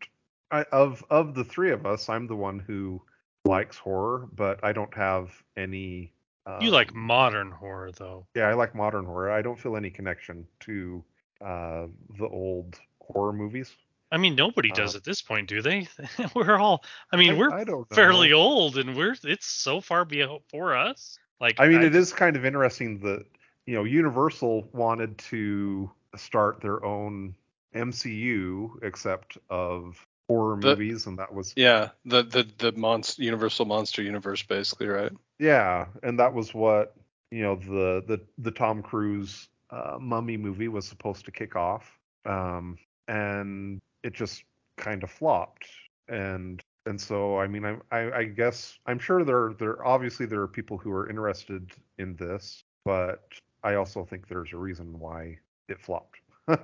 I, 0.50 0.62
of 0.72 1.04
of 1.10 1.34
the 1.34 1.44
three 1.44 1.70
of 1.70 1.84
us, 1.84 2.08
I'm 2.08 2.26
the 2.26 2.36
one 2.36 2.58
who 2.58 3.02
likes 3.44 3.76
horror, 3.76 4.28
but 4.34 4.62
I 4.62 4.72
don't 4.72 4.94
have 4.94 5.30
any. 5.56 6.12
You 6.60 6.70
like 6.70 6.90
um, 6.90 6.98
modern 6.98 7.50
horror 7.52 7.92
though. 7.92 8.26
yeah, 8.34 8.48
I 8.48 8.54
like 8.54 8.74
modern 8.74 9.04
horror. 9.04 9.30
I 9.30 9.42
don't 9.42 9.58
feel 9.58 9.76
any 9.76 9.90
connection 9.90 10.46
to 10.60 11.04
uh, 11.40 11.86
the 12.18 12.26
old 12.26 12.80
horror 13.00 13.32
movies. 13.32 13.72
I 14.10 14.18
mean, 14.18 14.34
nobody 14.34 14.70
does 14.70 14.94
Uh, 14.94 14.98
at 14.98 15.04
this 15.04 15.22
point, 15.22 15.48
do 15.48 15.62
they? 15.62 15.88
we're 16.34 16.58
all. 16.58 16.84
I 17.12 17.16
mean, 17.16 17.34
I- 17.34 17.38
we're 17.38 17.50
I 17.52 17.64
fairly 17.94 18.32
old, 18.32 18.76
and 18.76 18.96
we're 18.96 19.16
it's 19.22 19.46
so 19.46 19.80
far 19.80 20.04
before 20.04 20.76
us. 20.76 21.18
Like, 21.40 21.58
I 21.58 21.68
mean, 21.68 21.82
it 21.82 21.94
is 21.94 22.12
kind 22.12 22.36
of 22.36 22.44
interesting 22.44 23.00
that 23.00 23.24
you 23.66 23.74
know 23.74 23.84
Universal 23.84 24.68
wanted 24.72 25.16
to 25.18 25.90
start 26.16 26.60
their 26.60 26.84
own 26.84 27.34
MCU, 27.74 28.70
except 28.82 29.38
of 29.48 30.04
horror 30.28 30.56
The- 30.56 30.70
movies, 30.76 31.06
and 31.06 31.18
that 31.18 31.32
was 31.32 31.52
Yeah. 31.56 31.90
The 32.04 32.22
the 32.22 32.42
the 32.58 32.72
monster 32.72 33.22
Universal 33.22 33.66
Monster 33.66 34.02
Universe, 34.02 34.42
basically, 34.42 34.86
right? 34.88 35.12
yeah, 35.38 35.86
and 36.02 36.18
that 36.18 36.32
was 36.32 36.54
what 36.54 36.94
you 37.30 37.42
know 37.42 37.56
the 37.56 38.02
the 38.06 38.20
the 38.38 38.50
Tom 38.50 38.82
Cruise 38.82 39.48
uh, 39.70 39.96
Mummy 40.00 40.36
movie 40.36 40.68
was 40.68 40.86
supposed 40.86 41.24
to 41.24 41.30
kick 41.32 41.56
off, 41.56 41.98
um, 42.26 42.76
and 43.08 43.80
it 44.02 44.12
just 44.12 44.44
kind 44.76 45.02
of 45.02 45.10
flopped, 45.10 45.66
and 46.08 46.60
and 46.86 47.00
so 47.00 47.38
I 47.38 47.46
mean 47.46 47.64
I, 47.64 47.76
I 47.90 48.18
I 48.18 48.24
guess 48.24 48.78
I'm 48.86 48.98
sure 48.98 49.24
there 49.24 49.54
there 49.58 49.84
obviously 49.84 50.26
there 50.26 50.42
are 50.42 50.48
people 50.48 50.76
who 50.78 50.92
are 50.92 51.08
interested 51.08 51.70
in 51.98 52.14
this, 52.16 52.62
but 52.84 53.22
I 53.64 53.74
also 53.74 54.04
think 54.04 54.28
there's 54.28 54.52
a 54.52 54.58
reason 54.58 54.98
why 54.98 55.38
it 55.68 55.80
flopped. 55.80 56.20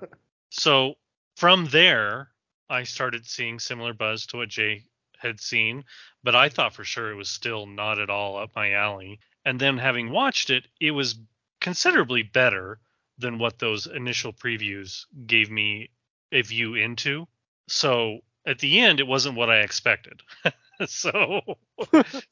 So 0.50 0.94
from 1.36 1.66
there, 1.66 2.30
I 2.68 2.84
started 2.84 3.26
seeing 3.26 3.58
similar 3.58 3.92
buzz 3.92 4.26
to 4.26 4.38
what 4.38 4.48
Jay 4.48 4.84
had 5.18 5.40
seen, 5.40 5.84
but 6.22 6.34
I 6.34 6.48
thought 6.48 6.74
for 6.74 6.84
sure 6.84 7.10
it 7.10 7.16
was 7.16 7.28
still 7.28 7.66
not 7.66 7.98
at 7.98 8.10
all 8.10 8.36
up 8.36 8.54
my 8.54 8.72
alley. 8.72 9.20
And 9.44 9.58
then 9.58 9.78
having 9.78 10.10
watched 10.10 10.50
it, 10.50 10.66
it 10.80 10.90
was 10.92 11.18
considerably 11.60 12.22
better 12.22 12.78
than 13.18 13.38
what 13.38 13.58
those 13.58 13.86
initial 13.86 14.32
previews 14.32 15.06
gave 15.26 15.50
me 15.50 15.90
a 16.30 16.42
view 16.42 16.74
into. 16.74 17.26
So 17.68 18.20
at 18.46 18.58
the 18.58 18.80
end, 18.80 19.00
it 19.00 19.06
wasn't 19.06 19.36
what 19.36 19.50
I 19.50 19.60
expected. 19.60 20.22
so, 20.86 21.40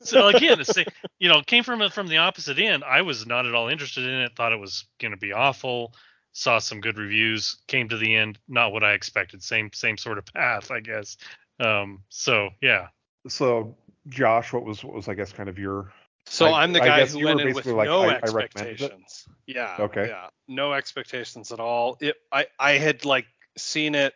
so 0.00 0.28
again, 0.28 0.60
it's 0.60 0.76
you 1.18 1.28
know, 1.28 1.42
came 1.42 1.64
from 1.64 1.88
from 1.90 2.06
the 2.08 2.18
opposite 2.18 2.58
end. 2.58 2.84
I 2.84 3.02
was 3.02 3.26
not 3.26 3.46
at 3.46 3.54
all 3.54 3.68
interested 3.68 4.04
in 4.04 4.20
it. 4.20 4.36
Thought 4.36 4.52
it 4.52 4.60
was 4.60 4.84
going 5.00 5.12
to 5.12 5.18
be 5.18 5.32
awful 5.32 5.94
saw 6.38 6.58
some 6.58 6.80
good 6.80 6.98
reviews 6.98 7.56
came 7.66 7.88
to 7.88 7.96
the 7.96 8.14
end 8.14 8.38
not 8.46 8.72
what 8.72 8.84
i 8.84 8.92
expected 8.92 9.42
same 9.42 9.70
same 9.72 9.96
sort 9.96 10.18
of 10.18 10.24
path 10.34 10.70
i 10.70 10.80
guess 10.80 11.16
um 11.60 12.02
so 12.08 12.50
yeah 12.60 12.88
so 13.28 13.76
Josh, 14.08 14.52
what 14.52 14.64
was 14.64 14.84
what 14.84 14.94
was 14.94 15.08
I 15.08 15.14
guess 15.14 15.32
kind 15.32 15.48
of 15.48 15.58
your 15.58 15.92
So 16.26 16.46
I- 16.46 16.62
I'm 16.62 16.72
the 16.72 16.78
guy 16.80 17.04
who 17.04 17.18
you 17.18 17.24
were 17.24 17.30
went 17.30 17.40
in 17.40 17.46
with 17.48 17.56
basically 17.64 17.72
like, 17.72 17.86
no 17.86 18.02
I- 18.02 18.12
I 18.12 18.16
expectations. 18.18 19.28
Yeah. 19.46 19.76
Okay. 19.80 20.06
Yeah. 20.08 20.28
No 20.48 20.72
expectations 20.72 21.50
at 21.52 21.60
all. 21.60 21.96
It 22.00 22.14
I 22.30 22.46
I 22.58 22.72
had 22.78 23.04
like 23.04 23.26
seen 23.56 23.94
it 23.94 24.14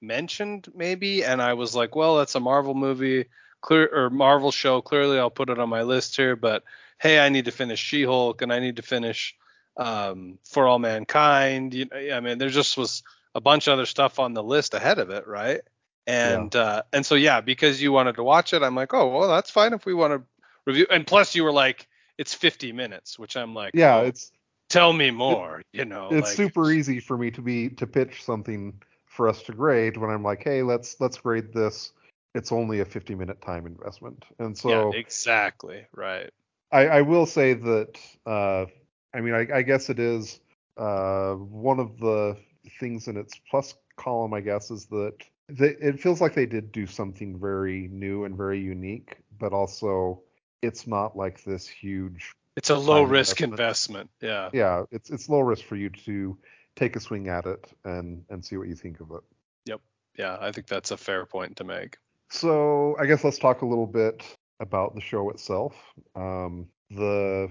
mentioned 0.00 0.68
maybe 0.74 1.24
and 1.24 1.40
I 1.40 1.54
was 1.54 1.74
like, 1.74 1.96
well, 1.96 2.18
that's 2.18 2.34
a 2.34 2.40
Marvel 2.40 2.74
movie, 2.74 3.26
clear 3.62 3.88
or 3.92 4.10
Marvel 4.10 4.52
show. 4.52 4.82
Clearly 4.82 5.18
I'll 5.18 5.30
put 5.30 5.48
it 5.50 5.58
on 5.58 5.68
my 5.68 5.82
list 5.82 6.16
here, 6.16 6.36
but 6.36 6.64
hey, 6.98 7.18
I 7.18 7.28
need 7.30 7.46
to 7.46 7.52
finish 7.52 7.80
She-Hulk 7.80 8.42
and 8.42 8.52
I 8.52 8.58
need 8.58 8.76
to 8.76 8.82
finish 8.82 9.34
um 9.78 10.38
For 10.44 10.66
All 10.66 10.78
Mankind. 10.78 11.72
You 11.74 11.86
know, 11.86 12.16
I 12.16 12.20
mean, 12.20 12.38
there 12.38 12.50
just 12.50 12.76
was 12.76 13.02
a 13.34 13.40
bunch 13.40 13.66
of 13.66 13.74
other 13.74 13.86
stuff 13.86 14.18
on 14.18 14.34
the 14.34 14.42
list 14.42 14.74
ahead 14.74 14.98
of 14.98 15.10
it, 15.10 15.26
right? 15.26 15.60
And 16.06 16.54
uh 16.54 16.82
and 16.92 17.06
so 17.06 17.14
yeah, 17.14 17.40
because 17.40 17.80
you 17.80 17.92
wanted 17.92 18.16
to 18.16 18.24
watch 18.24 18.52
it, 18.52 18.62
I'm 18.62 18.74
like, 18.74 18.92
oh 18.94 19.08
well, 19.08 19.28
that's 19.28 19.50
fine 19.50 19.72
if 19.72 19.86
we 19.86 19.94
want 19.94 20.12
to 20.12 20.22
review. 20.66 20.86
And 20.90 21.06
plus, 21.06 21.34
you 21.34 21.44
were 21.44 21.52
like, 21.52 21.86
it's 22.18 22.34
50 22.34 22.72
minutes, 22.72 23.18
which 23.18 23.36
I'm 23.36 23.54
like, 23.54 23.72
yeah 23.74 23.96
well, 23.96 24.06
it's 24.06 24.32
tell 24.68 24.92
me 24.92 25.10
more. 25.10 25.62
you 25.72 25.84
know, 25.84 26.08
it's 26.10 26.28
like, 26.28 26.36
super 26.36 26.70
easy 26.70 27.00
for 27.00 27.16
me 27.16 27.30
to 27.32 27.42
be 27.42 27.70
to 27.70 27.86
pitch 27.86 28.24
something 28.24 28.80
for 29.06 29.28
us 29.28 29.42
to 29.42 29.52
grade 29.52 29.96
when 29.96 30.10
I'm 30.10 30.22
like, 30.22 30.42
hey, 30.44 30.62
let's 30.62 30.96
let's 31.00 31.18
grade 31.18 31.52
this. 31.52 31.92
It's 32.34 32.52
only 32.52 32.80
a 32.80 32.84
50 32.84 33.14
minute 33.14 33.40
time 33.42 33.66
investment, 33.66 34.24
and 34.38 34.56
so 34.56 34.92
yeah, 34.92 34.98
exactly, 34.98 35.86
right. 35.94 36.30
I, 36.70 36.86
I 36.86 37.02
will 37.02 37.26
say 37.26 37.54
that 37.54 37.98
uh, 38.26 38.66
I 39.14 39.20
mean 39.20 39.34
I, 39.34 39.46
I 39.58 39.62
guess 39.62 39.90
it 39.90 39.98
is 39.98 40.40
uh, 40.76 41.34
one 41.34 41.80
of 41.80 41.98
the 41.98 42.36
things 42.78 43.08
in 43.08 43.16
its 43.16 43.34
plus 43.50 43.74
column 43.96 44.34
I 44.34 44.40
guess 44.40 44.70
is 44.70 44.86
that 44.86 45.14
they, 45.48 45.68
it 45.68 46.00
feels 46.00 46.20
like 46.20 46.34
they 46.34 46.46
did 46.46 46.72
do 46.72 46.86
something 46.86 47.38
very 47.38 47.88
new 47.88 48.24
and 48.24 48.36
very 48.36 48.60
unique, 48.60 49.16
but 49.38 49.52
also 49.52 50.22
it's 50.60 50.86
not 50.86 51.16
like 51.16 51.42
this 51.44 51.66
huge 51.66 52.32
It's 52.56 52.70
a 52.70 52.76
low 52.76 53.02
risk 53.02 53.40
investment. 53.40 53.52
investment. 53.52 54.10
Yeah. 54.20 54.50
yeah 54.52 54.84
it's 54.90 55.10
it's 55.10 55.28
low 55.28 55.40
risk 55.40 55.64
for 55.64 55.76
you 55.76 55.90
to 55.90 56.36
take 56.76 56.96
a 56.96 57.00
swing 57.00 57.28
at 57.28 57.46
it 57.46 57.66
and 57.84 58.24
and 58.28 58.44
see 58.44 58.56
what 58.56 58.68
you 58.68 58.74
think 58.74 59.00
of 59.00 59.10
it. 59.12 59.22
Yep. 59.66 59.80
Yeah, 60.18 60.36
I 60.40 60.52
think 60.52 60.66
that's 60.66 60.90
a 60.90 60.96
fair 60.96 61.24
point 61.26 61.56
to 61.56 61.64
make. 61.64 61.96
So 62.30 62.96
I 62.98 63.06
guess 63.06 63.24
let's 63.24 63.38
talk 63.38 63.62
a 63.62 63.66
little 63.66 63.86
bit 63.86 64.22
about 64.60 64.94
the 64.94 65.00
show 65.00 65.30
itself. 65.30 65.74
Um, 66.14 66.68
the 66.90 67.48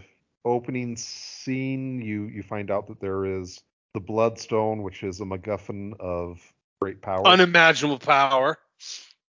opening 0.48 0.96
scene, 0.98 2.01
you 2.01 2.24
you 2.25 2.44
find 2.44 2.72
out 2.72 2.88
that 2.88 3.00
there 3.01 3.25
is 3.25 3.62
the 3.94 4.00
Bloodstone, 4.01 4.84
which 4.84 5.04
is 5.04 5.20
a 5.22 5.25
MacGuffin 5.25 5.94
of 6.00 6.42
great 6.82 7.01
power. 7.01 7.25
Unimaginable 7.27 8.00
power. 8.00 8.58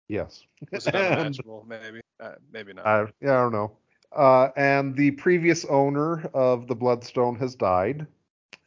yes. 0.07 0.43
Was 0.71 0.87
it 0.87 0.95
And, 0.95 1.05
unimaginable? 1.13 1.65
maybe. 1.67 2.01
Uh, 2.19 2.33
maybe 2.51 2.73
not. 2.73 2.85
uh, 2.85 3.07
yeah, 3.21 3.33
I 3.33 3.41
don't 3.41 3.51
know. 3.51 3.71
Uh, 4.15 4.49
and 4.57 4.95
the 4.95 5.11
previous 5.11 5.65
owner 5.65 6.25
of 6.33 6.67
the 6.67 6.75
Bloodstone 6.75 7.35
has 7.37 7.55
died, 7.55 8.05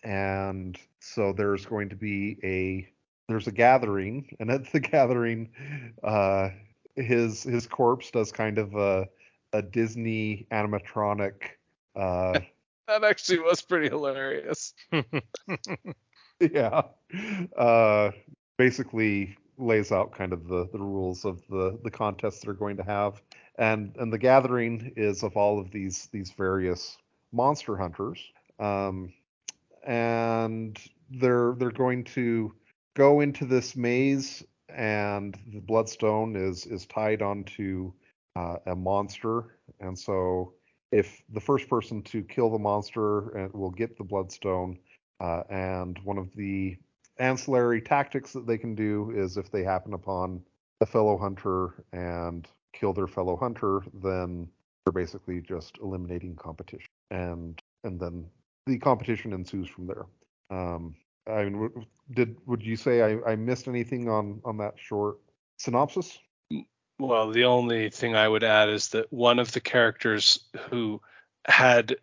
and 0.02 0.78
so 1.00 1.32
there's 1.32 1.66
going 1.66 1.88
to 1.90 1.96
be 1.96 2.38
a 2.42 2.88
there's 3.28 3.46
a 3.46 3.52
gathering, 3.52 4.34
and 4.40 4.50
at 4.50 4.70
the 4.72 4.80
gathering, 4.80 5.50
uh, 6.02 6.50
his 6.96 7.42
his 7.42 7.66
corpse 7.66 8.10
does 8.10 8.32
kind 8.32 8.58
of 8.58 8.74
a 8.74 9.08
a 9.52 9.62
Disney 9.62 10.46
animatronic. 10.50 11.34
Uh, 11.94 12.40
that 12.88 13.04
actually 13.04 13.38
was 13.38 13.62
pretty 13.62 13.88
hilarious. 13.88 14.74
yeah. 16.40 16.82
Uh, 17.56 18.10
basically 18.56 19.36
lays 19.58 19.92
out 19.92 20.12
kind 20.12 20.32
of 20.32 20.46
the, 20.48 20.68
the 20.72 20.78
rules 20.78 21.24
of 21.24 21.42
the, 21.48 21.78
the 21.84 21.90
contest 21.90 22.42
they're 22.44 22.54
going 22.54 22.76
to 22.76 22.82
have. 22.82 23.22
And 23.56 23.94
and 23.98 24.12
the 24.12 24.18
gathering 24.18 24.92
is 24.96 25.22
of 25.22 25.36
all 25.36 25.60
of 25.60 25.70
these 25.70 26.08
these 26.12 26.32
various 26.32 26.98
monster 27.32 27.76
hunters. 27.76 28.20
Um, 28.58 29.12
and 29.86 30.78
they're 31.10 31.54
they're 31.58 31.70
going 31.70 32.04
to 32.04 32.52
go 32.94 33.20
into 33.20 33.44
this 33.44 33.76
maze 33.76 34.42
and 34.68 35.36
the 35.52 35.60
bloodstone 35.60 36.36
is 36.36 36.66
is 36.66 36.86
tied 36.86 37.22
onto 37.22 37.92
uh, 38.36 38.56
a 38.66 38.74
monster 38.74 39.58
and 39.80 39.96
so 39.96 40.54
if 40.94 41.22
the 41.32 41.40
first 41.40 41.68
person 41.68 42.02
to 42.02 42.22
kill 42.22 42.50
the 42.50 42.58
monster 42.58 43.50
will 43.52 43.70
get 43.70 43.98
the 43.98 44.04
bloodstone 44.04 44.78
uh, 45.20 45.42
and 45.50 45.98
one 46.04 46.18
of 46.18 46.28
the 46.36 46.76
ancillary 47.18 47.80
tactics 47.80 48.32
that 48.32 48.46
they 48.46 48.58
can 48.58 48.74
do 48.74 49.12
is 49.14 49.36
if 49.36 49.50
they 49.50 49.62
happen 49.62 49.94
upon 49.94 50.42
a 50.80 50.86
fellow 50.86 51.16
hunter 51.16 51.84
and 51.92 52.48
kill 52.72 52.92
their 52.92 53.06
fellow 53.06 53.36
hunter, 53.36 53.80
then 54.02 54.48
they're 54.84 54.92
basically 54.92 55.40
just 55.40 55.78
eliminating 55.82 56.36
competition, 56.36 56.88
and 57.10 57.60
and 57.84 57.98
then 57.98 58.26
the 58.66 58.78
competition 58.78 59.32
ensues 59.32 59.68
from 59.68 59.86
there. 59.86 60.04
Um, 60.50 60.94
I 61.26 61.44
mean, 61.44 61.86
did 62.12 62.36
would 62.46 62.62
you 62.62 62.76
say 62.76 63.02
I, 63.02 63.32
I 63.32 63.36
missed 63.36 63.68
anything 63.68 64.08
on 64.08 64.40
on 64.44 64.58
that 64.58 64.74
short 64.76 65.18
synopsis? 65.58 66.18
Well, 66.98 67.30
the 67.30 67.44
only 67.44 67.90
thing 67.90 68.14
I 68.14 68.28
would 68.28 68.44
add 68.44 68.68
is 68.68 68.88
that 68.88 69.12
one 69.12 69.38
of 69.38 69.52
the 69.52 69.60
characters 69.60 70.40
who 70.70 71.00
had 71.46 71.96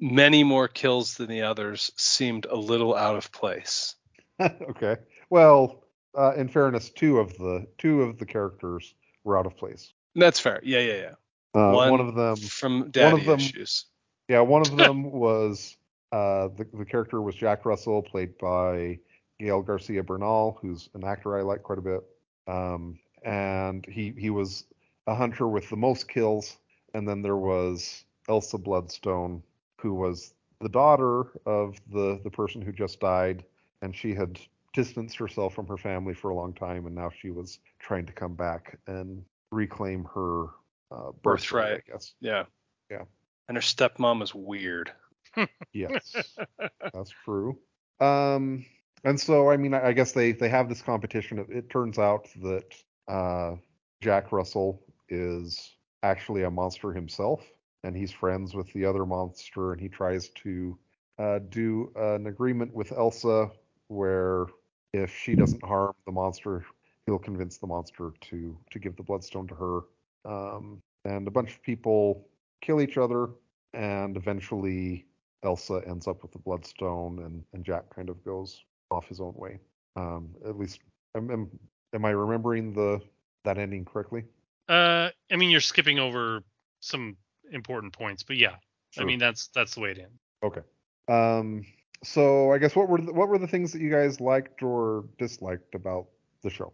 many 0.00 0.42
more 0.42 0.68
kills 0.68 1.16
than 1.16 1.28
the 1.28 1.42
others 1.42 1.92
seemed 1.96 2.46
a 2.46 2.56
little 2.56 2.96
out 2.96 3.16
of 3.16 3.30
place. 3.30 3.94
okay. 4.40 4.96
Well, 5.30 5.84
uh, 6.16 6.32
in 6.34 6.48
fairness, 6.48 6.90
two 6.90 7.18
of 7.18 7.36
the 7.36 7.66
two 7.76 8.02
of 8.02 8.18
the 8.18 8.26
characters 8.26 8.94
were 9.24 9.38
out 9.38 9.46
of 9.46 9.56
place. 9.56 9.92
That's 10.14 10.40
fair. 10.40 10.60
Yeah, 10.62 10.80
yeah, 10.80 10.94
yeah. 10.94 11.14
Uh, 11.54 11.72
one, 11.72 11.90
one 11.90 12.00
of 12.00 12.14
them, 12.14 12.36
from 12.36 12.90
daddy 12.90 13.24
them- 13.24 13.38
issues. 13.38 13.84
yeah, 14.28 14.40
one 14.40 14.62
of 14.62 14.76
them 14.76 15.10
was 15.12 15.76
uh, 16.12 16.48
the 16.56 16.66
the 16.72 16.84
character 16.84 17.20
was 17.20 17.34
Jack 17.34 17.66
Russell, 17.66 18.02
played 18.02 18.36
by 18.38 18.98
Gael 19.38 19.62
Garcia 19.62 20.02
Bernal, 20.02 20.58
who's 20.60 20.88
an 20.94 21.04
actor 21.04 21.38
I 21.38 21.42
like 21.42 21.62
quite 21.62 21.78
a 21.78 21.82
bit. 21.82 22.00
Um, 22.48 22.98
and 23.28 23.84
he 23.86 24.14
he 24.16 24.30
was 24.30 24.64
a 25.06 25.14
hunter 25.14 25.46
with 25.46 25.68
the 25.68 25.76
most 25.76 26.08
kills. 26.08 26.56
And 26.94 27.06
then 27.06 27.20
there 27.20 27.36
was 27.36 28.04
Elsa 28.28 28.56
Bloodstone, 28.56 29.42
who 29.80 29.94
was 29.94 30.32
the 30.60 30.70
daughter 30.70 31.26
of 31.44 31.78
the 31.92 32.20
the 32.24 32.30
person 32.30 32.62
who 32.62 32.72
just 32.72 33.00
died, 33.00 33.44
and 33.82 33.94
she 33.94 34.14
had 34.14 34.40
distanced 34.72 35.18
herself 35.18 35.54
from 35.54 35.66
her 35.66 35.76
family 35.76 36.14
for 36.14 36.30
a 36.30 36.34
long 36.34 36.54
time, 36.54 36.86
and 36.86 36.94
now 36.94 37.10
she 37.10 37.30
was 37.30 37.58
trying 37.78 38.06
to 38.06 38.12
come 38.12 38.34
back 38.34 38.78
and 38.86 39.22
reclaim 39.52 40.04
her 40.14 40.44
uh, 40.90 41.12
birthright, 41.22 41.22
Birthright. 41.22 41.82
I 41.86 41.92
guess. 41.92 42.12
Yeah. 42.20 42.44
Yeah. 42.90 43.02
And 43.48 43.56
her 43.56 43.62
stepmom 43.62 44.22
is 44.22 44.34
weird. 44.34 44.90
Yes, 45.74 46.16
that's 46.92 47.12
true. 47.24 47.58
Um, 48.00 48.64
and 49.04 49.20
so 49.20 49.50
I 49.50 49.58
mean, 49.58 49.74
I 49.74 49.88
I 49.88 49.92
guess 49.92 50.12
they 50.12 50.32
they 50.32 50.48
have 50.48 50.68
this 50.68 50.80
competition. 50.80 51.38
It, 51.38 51.46
it 51.50 51.70
turns 51.70 51.98
out 51.98 52.26
that 52.42 52.74
uh, 53.08 53.56
Jack 54.00 54.32
Russell 54.32 54.82
is 55.08 55.76
actually 56.02 56.44
a 56.44 56.50
monster 56.50 56.92
himself, 56.92 57.42
and 57.84 57.96
he's 57.96 58.12
friends 58.12 58.54
with 58.54 58.72
the 58.72 58.84
other 58.84 59.04
monster, 59.06 59.72
and 59.72 59.80
he 59.80 59.88
tries 59.88 60.28
to 60.30 60.78
uh, 61.18 61.40
do 61.48 61.90
an 61.96 62.26
agreement 62.26 62.72
with 62.72 62.92
Elsa 62.92 63.50
where 63.88 64.46
if 64.92 65.14
she 65.14 65.34
doesn't 65.34 65.64
harm 65.64 65.94
the 66.06 66.12
monster, 66.12 66.64
he'll 67.06 67.18
convince 67.18 67.58
the 67.58 67.66
monster 67.66 68.12
to 68.20 68.56
to 68.70 68.78
give 68.78 68.96
the 68.96 69.02
bloodstone 69.02 69.46
to 69.48 69.54
her. 69.54 69.80
Um, 70.24 70.82
and 71.04 71.26
a 71.26 71.30
bunch 71.30 71.52
of 71.52 71.62
people 71.62 72.28
kill 72.60 72.80
each 72.80 72.98
other, 72.98 73.30
and 73.72 74.16
eventually 74.16 75.06
Elsa 75.42 75.82
ends 75.86 76.06
up 76.06 76.22
with 76.22 76.32
the 76.32 76.38
bloodstone, 76.38 77.20
and 77.20 77.44
and 77.52 77.64
Jack 77.64 77.84
kind 77.94 78.08
of 78.10 78.22
goes 78.24 78.62
off 78.90 79.08
his 79.08 79.20
own 79.20 79.34
way. 79.36 79.58
Um, 79.96 80.30
at 80.46 80.56
least, 80.56 80.80
am, 81.16 81.30
am, 81.30 81.50
am 81.92 82.04
I 82.04 82.10
remembering 82.10 82.72
the 82.72 83.00
that 83.44 83.58
ending 83.58 83.84
correctly? 83.84 84.24
Uh, 84.68 85.10
I 85.30 85.36
mean, 85.36 85.50
you're 85.50 85.60
skipping 85.60 85.98
over 85.98 86.42
some 86.80 87.16
important 87.50 87.92
points, 87.92 88.22
but 88.22 88.36
yeah, 88.36 88.56
I 88.98 89.04
mean 89.04 89.18
that's 89.18 89.48
that's 89.48 89.74
the 89.74 89.80
way 89.80 89.92
it 89.92 89.98
ends. 89.98 90.20
Okay. 90.42 90.60
Um, 91.08 91.64
so 92.04 92.52
I 92.52 92.58
guess 92.58 92.76
what 92.76 92.88
were 92.88 93.00
the, 93.00 93.12
what 93.12 93.28
were 93.28 93.38
the 93.38 93.48
things 93.48 93.72
that 93.72 93.80
you 93.80 93.90
guys 93.90 94.20
liked 94.20 94.62
or 94.62 95.06
disliked 95.18 95.74
about 95.74 96.06
the 96.42 96.50
show? 96.50 96.72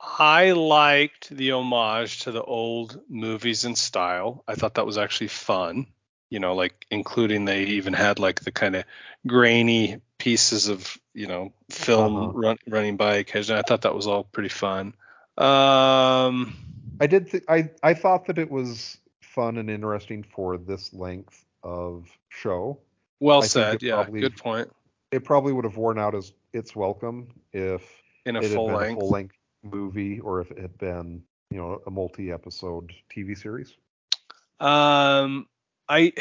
I 0.00 0.52
liked 0.52 1.30
the 1.30 1.52
homage 1.52 2.20
to 2.20 2.32
the 2.32 2.42
old 2.42 3.00
movies 3.08 3.64
and 3.64 3.76
style. 3.76 4.44
I 4.46 4.54
thought 4.54 4.74
that 4.74 4.86
was 4.86 4.98
actually 4.98 5.28
fun. 5.28 5.86
You 6.30 6.40
know, 6.40 6.54
like 6.54 6.86
including 6.90 7.44
they 7.44 7.64
even 7.64 7.92
had 7.92 8.18
like 8.18 8.40
the 8.40 8.50
kind 8.52 8.74
of 8.76 8.84
grainy 9.26 10.00
pieces 10.18 10.68
of 10.68 10.98
you 11.14 11.26
know 11.26 11.52
film 11.70 12.16
Uh-huh. 12.16 12.32
run, 12.34 12.56
running 12.66 12.96
by 12.96 13.16
occasionally. 13.16 13.60
I 13.60 13.62
thought 13.68 13.82
that 13.82 13.94
was 13.94 14.06
all 14.06 14.24
pretty 14.24 14.48
fun. 14.48 14.94
Um, 15.38 16.56
I 17.00 17.06
did. 17.06 17.30
Th- 17.30 17.44
I 17.48 17.70
I 17.82 17.94
thought 17.94 18.26
that 18.26 18.38
it 18.38 18.50
was 18.50 18.98
fun 19.20 19.56
and 19.58 19.70
interesting 19.70 20.22
for 20.24 20.56
this 20.56 20.92
length 20.92 21.44
of 21.62 22.08
show. 22.28 22.78
well 23.20 23.42
I 23.42 23.46
said. 23.46 23.82
Yeah, 23.82 24.02
probably- 24.02 24.20
good 24.20 24.36
point. 24.36 24.72
It 25.12 25.24
probably 25.24 25.52
would 25.52 25.64
have 25.64 25.76
worn 25.76 25.98
out 25.98 26.14
as 26.16 26.32
its 26.52 26.74
welcome 26.74 27.28
if 27.52 27.82
In 28.24 28.34
a 28.34 28.40
it 28.40 28.44
had 28.44 28.52
full 28.52 28.66
been 28.66 28.76
length. 28.76 28.96
a 28.96 29.00
full 29.00 29.10
length 29.10 29.36
movie 29.62 30.18
or 30.20 30.40
if 30.40 30.50
it 30.50 30.58
had 30.58 30.76
been 30.78 31.22
you 31.50 31.58
know 31.58 31.80
a 31.86 31.90
multi 31.90 32.32
episode 32.32 32.92
TV 33.14 33.38
series. 33.38 33.74
Um, 34.58 35.46
I 35.88 36.12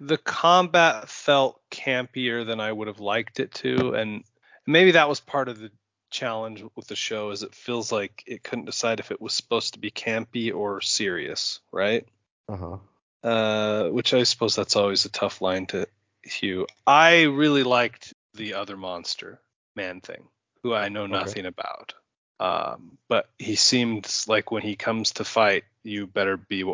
the 0.00 0.18
combat 0.18 1.08
felt 1.08 1.60
campier 1.70 2.46
than 2.46 2.60
I 2.60 2.72
would 2.72 2.88
have 2.88 3.00
liked 3.00 3.40
it 3.40 3.52
to, 3.54 3.94
and 3.94 4.24
maybe 4.66 4.92
that 4.92 5.08
was 5.08 5.20
part 5.20 5.48
of 5.48 5.58
the 5.58 5.70
challenge 6.10 6.64
with 6.76 6.86
the 6.86 6.96
show. 6.96 7.30
Is 7.30 7.42
it 7.42 7.54
feels 7.54 7.90
like 7.90 8.22
it 8.26 8.42
couldn't 8.42 8.66
decide 8.66 9.00
if 9.00 9.10
it 9.10 9.20
was 9.20 9.34
supposed 9.34 9.74
to 9.74 9.80
be 9.80 9.90
campy 9.90 10.54
or 10.54 10.80
serious, 10.80 11.60
right? 11.72 12.06
Uh 12.48 12.56
huh. 12.56 12.76
Uh, 13.22 13.88
which 13.88 14.14
I 14.14 14.22
suppose 14.22 14.54
that's 14.54 14.76
always 14.76 15.04
a 15.04 15.10
tough 15.10 15.42
line 15.42 15.66
to 15.66 15.88
hew. 16.22 16.66
I 16.86 17.22
really 17.22 17.64
liked 17.64 18.14
the 18.34 18.54
other 18.54 18.76
monster 18.76 19.40
man 19.74 20.00
thing, 20.00 20.28
who 20.62 20.72
I 20.74 20.88
know 20.88 21.04
Okay. 21.04 21.12
nothing 21.12 21.46
about. 21.46 21.94
Um, 22.40 22.98
but 23.08 23.28
he 23.38 23.56
seems 23.56 24.28
like 24.28 24.52
when 24.52 24.62
he 24.62 24.76
comes 24.76 25.12
to 25.12 25.24
fight, 25.24 25.64
you 25.82 26.06
better 26.06 26.36
be 26.36 26.64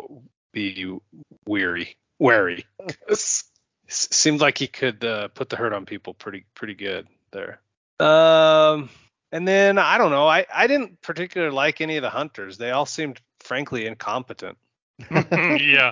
be 0.53 0.99
weary, 1.47 1.97
wary. 2.19 2.65
S- 3.09 3.45
seemed 3.87 4.41
like 4.41 4.57
he 4.57 4.67
could 4.67 5.03
uh, 5.03 5.27
put 5.29 5.49
the 5.49 5.55
hurt 5.55 5.73
on 5.73 5.85
people 5.85 6.13
pretty 6.13 6.45
pretty 6.55 6.73
good 6.73 7.07
there. 7.31 7.59
Um, 7.99 8.89
and 9.31 9.47
then 9.47 9.77
I 9.77 9.97
don't 9.97 10.11
know. 10.11 10.27
I 10.27 10.45
I 10.53 10.67
didn't 10.67 11.01
particularly 11.01 11.53
like 11.53 11.81
any 11.81 11.97
of 11.97 12.01
the 12.01 12.09
hunters. 12.09 12.57
They 12.57 12.71
all 12.71 12.85
seemed 12.85 13.19
frankly 13.41 13.85
incompetent. 13.85 14.57
yeah, 15.11 15.91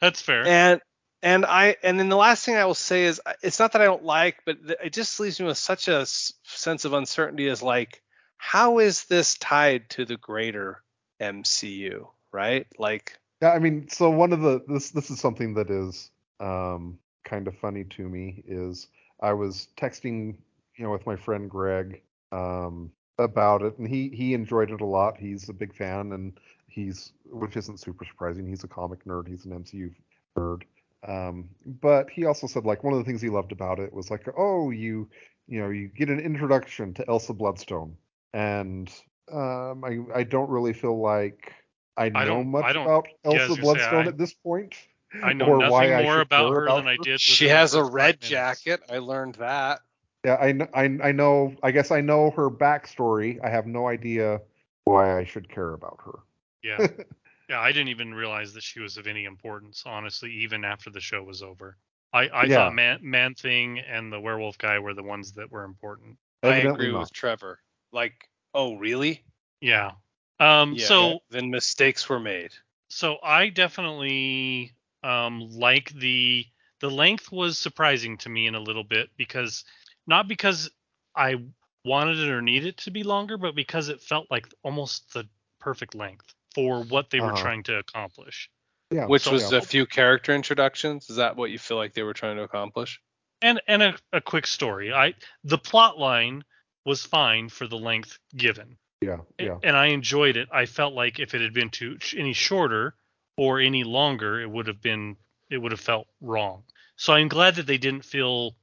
that's 0.00 0.20
fair. 0.20 0.46
And 0.46 0.80
and 1.22 1.44
I 1.44 1.76
and 1.82 1.98
then 1.98 2.08
the 2.08 2.16
last 2.16 2.44
thing 2.44 2.56
I 2.56 2.64
will 2.64 2.74
say 2.74 3.04
is 3.04 3.20
it's 3.42 3.58
not 3.58 3.72
that 3.72 3.82
I 3.82 3.84
don't 3.84 4.04
like, 4.04 4.38
but 4.46 4.66
th- 4.66 4.78
it 4.84 4.92
just 4.92 5.20
leaves 5.20 5.38
me 5.38 5.46
with 5.46 5.58
such 5.58 5.88
a 5.88 6.00
s- 6.00 6.32
sense 6.44 6.84
of 6.84 6.94
uncertainty. 6.94 7.48
As 7.48 7.62
like, 7.62 8.02
how 8.38 8.78
is 8.78 9.04
this 9.04 9.36
tied 9.36 9.90
to 9.90 10.04
the 10.04 10.16
greater 10.16 10.82
MCU? 11.20 12.08
Right? 12.32 12.66
Like, 12.78 13.18
Yeah, 13.42 13.50
I 13.52 13.58
mean, 13.58 13.88
so 13.88 14.10
one 14.10 14.32
of 14.32 14.40
the 14.40 14.62
this 14.68 14.90
this 14.90 15.10
is 15.10 15.18
something 15.20 15.54
that 15.54 15.70
is 15.70 16.10
um 16.40 16.98
kind 17.24 17.48
of 17.48 17.56
funny 17.58 17.84
to 17.84 18.08
me 18.08 18.42
is 18.46 18.88
I 19.20 19.32
was 19.32 19.68
texting, 19.76 20.36
you 20.76 20.84
know, 20.84 20.90
with 20.90 21.06
my 21.06 21.16
friend 21.16 21.48
Greg 21.50 22.02
um 22.32 22.90
about 23.18 23.62
it 23.62 23.76
and 23.78 23.88
he 23.88 24.08
he 24.10 24.34
enjoyed 24.34 24.70
it 24.70 24.80
a 24.80 24.86
lot. 24.86 25.18
He's 25.18 25.48
a 25.48 25.52
big 25.54 25.74
fan 25.74 26.12
and 26.12 26.38
he's 26.68 27.12
which 27.30 27.56
isn't 27.56 27.80
super 27.80 28.04
surprising. 28.04 28.46
He's 28.46 28.64
a 28.64 28.68
comic 28.68 29.04
nerd, 29.04 29.28
he's 29.28 29.44
an 29.46 29.52
MCU 29.52 29.90
nerd. 30.36 30.62
Um 31.06 31.48
but 31.80 32.10
he 32.10 32.26
also 32.26 32.46
said 32.46 32.64
like 32.66 32.84
one 32.84 32.92
of 32.92 32.98
the 32.98 33.04
things 33.04 33.22
he 33.22 33.30
loved 33.30 33.52
about 33.52 33.78
it 33.80 33.92
was 33.92 34.10
like, 34.10 34.26
"Oh, 34.36 34.70
you 34.70 35.08
you 35.48 35.60
know, 35.60 35.70
you 35.70 35.88
get 35.88 36.10
an 36.10 36.20
introduction 36.20 36.92
to 36.94 37.08
Elsa 37.08 37.32
Bloodstone." 37.32 37.96
And 38.34 38.92
um 39.32 39.82
I 39.84 39.98
I 40.14 40.22
don't 40.24 40.50
really 40.50 40.72
feel 40.74 41.00
like 41.00 41.54
I 41.96 42.08
know 42.08 42.24
don't- 42.24 42.46
much 42.48 42.64
I 42.64 42.72
don't- 42.72 42.86
about 42.86 43.06
yeah, 43.24 43.30
I 43.30 43.34
was 43.34 43.40
Elsa 43.40 43.46
gonna 43.48 43.54
say, 43.56 43.60
Bloodstone 43.62 44.04
I- 44.04 44.08
at 44.08 44.18
this 44.18 44.34
point. 44.34 44.74
I 45.22 45.32
know 45.32 45.56
nothing 45.56 45.72
why 45.72 46.02
more 46.02 46.12
should 46.18 46.20
about 46.22 46.52
her 46.52 46.66
about 46.66 46.76
than 46.76 46.88
I 46.88 46.96
did. 47.02 47.20
she 47.20 47.48
has 47.48 47.74
a 47.74 47.82
red 47.82 48.14
minutes. 48.20 48.28
jacket. 48.28 48.80
I 48.88 48.98
learned 48.98 49.34
that. 49.36 49.80
Yeah, 50.24 50.34
I, 50.34 50.48
I 50.72 50.84
I 51.02 51.12
know. 51.12 51.56
I 51.62 51.70
guess 51.72 51.90
I 51.90 52.00
know 52.00 52.30
her 52.30 52.48
backstory. 52.50 53.42
I 53.44 53.48
have 53.50 53.66
no 53.66 53.88
idea 53.88 54.40
why 54.84 55.18
I 55.18 55.24
should 55.24 55.48
care 55.48 55.72
about 55.72 55.98
her. 56.04 56.20
Yeah, 56.62 56.86
yeah. 57.48 57.58
I 57.60 57.72
didn't 57.72 57.88
even 57.88 58.14
realize 58.14 58.52
that 58.54 58.62
she 58.62 58.78
was 58.80 58.98
of 58.98 59.06
any 59.08 59.24
importance, 59.24 59.82
honestly, 59.84 60.30
even 60.30 60.64
after 60.64 60.90
the 60.90 61.00
show 61.00 61.22
was 61.24 61.42
over. 61.42 61.76
I, 62.12 62.28
I 62.28 62.44
Yeah. 62.44 62.56
thought 62.56 62.74
Man 62.74 62.98
Man 63.02 63.34
Thing 63.34 63.80
and 63.80 64.12
the 64.12 64.20
werewolf 64.20 64.58
guy 64.58 64.78
were 64.78 64.94
the 64.94 65.02
ones 65.02 65.32
that 65.32 65.50
were 65.50 65.64
important. 65.64 66.18
I 66.44 66.58
agree 66.58 66.92
not. 66.92 67.00
with 67.00 67.12
Trevor. 67.12 67.58
Like, 67.92 68.28
oh 68.54 68.76
really? 68.76 69.24
Yeah. 69.60 69.92
Um. 70.40 70.74
Yeah. 70.74 70.86
so 70.86 71.18
then 71.30 71.50
mistakes 71.50 72.08
were 72.08 72.18
made. 72.20 72.52
so 72.88 73.18
I 73.22 73.48
definitely 73.50 74.72
um 75.02 75.50
like 75.52 75.92
the 75.92 76.46
the 76.80 76.90
length 76.90 77.30
was 77.30 77.58
surprising 77.58 78.16
to 78.18 78.28
me 78.28 78.46
in 78.46 78.54
a 78.54 78.60
little 78.60 78.84
bit 78.84 79.10
because 79.16 79.64
not 80.06 80.26
because 80.28 80.70
I 81.14 81.36
wanted 81.84 82.18
it 82.18 82.28
or 82.30 82.40
needed 82.42 82.68
it 82.68 82.76
to 82.78 82.90
be 82.90 83.02
longer, 83.02 83.36
but 83.38 83.54
because 83.54 83.88
it 83.88 84.00
felt 84.00 84.30
like 84.30 84.46
almost 84.62 85.12
the 85.12 85.26
perfect 85.60 85.94
length 85.94 86.34
for 86.54 86.82
what 86.84 87.10
they 87.10 87.20
were 87.20 87.32
Uh-huh. 87.32 87.42
trying 87.42 87.62
to 87.64 87.76
accomplish. 87.78 88.50
Yeah, 88.90 89.06
Which 89.06 89.22
so- 89.22 89.32
was 89.32 89.52
yeah. 89.52 89.58
a 89.58 89.60
few 89.62 89.86
character 89.86 90.34
introductions. 90.34 91.08
Is 91.10 91.16
that 91.16 91.36
what 91.36 91.50
you 91.50 91.58
feel 91.58 91.76
like 91.76 91.92
they 91.94 92.02
were 92.02 92.14
trying 92.14 92.36
to 92.36 92.42
accomplish? 92.42 93.00
And 93.42 93.60
and 93.68 93.82
a, 93.82 93.94
a 94.12 94.20
quick 94.20 94.46
story. 94.46 94.92
I 94.92 95.14
the 95.44 95.58
plot 95.58 95.98
line 95.98 96.44
was 96.84 97.04
fine 97.04 97.48
for 97.50 97.66
the 97.66 97.78
length 97.78 98.18
given. 98.36 98.76
Yeah, 99.00 99.18
yeah. 99.38 99.58
And 99.62 99.76
I 99.76 99.86
enjoyed 99.86 100.36
it. 100.36 100.48
I 100.52 100.66
felt 100.66 100.94
like 100.94 101.18
if 101.18 101.34
it 101.34 101.40
had 101.40 101.54
been 101.54 101.70
too 101.70 101.98
any 102.16 102.34
shorter 102.34 102.94
or 103.36 103.58
any 103.60 103.84
longer, 103.84 104.40
it 104.40 104.50
would 104.50 104.66
have 104.66 104.82
been 104.82 105.16
it 105.48 105.58
would 105.58 105.72
have 105.72 105.80
felt 105.80 106.06
wrong. 106.20 106.64
So 106.96 107.14
I'm 107.14 107.28
glad 107.28 107.54
that 107.56 107.66
they 107.66 107.78
didn't 107.78 108.04
feel 108.04 108.54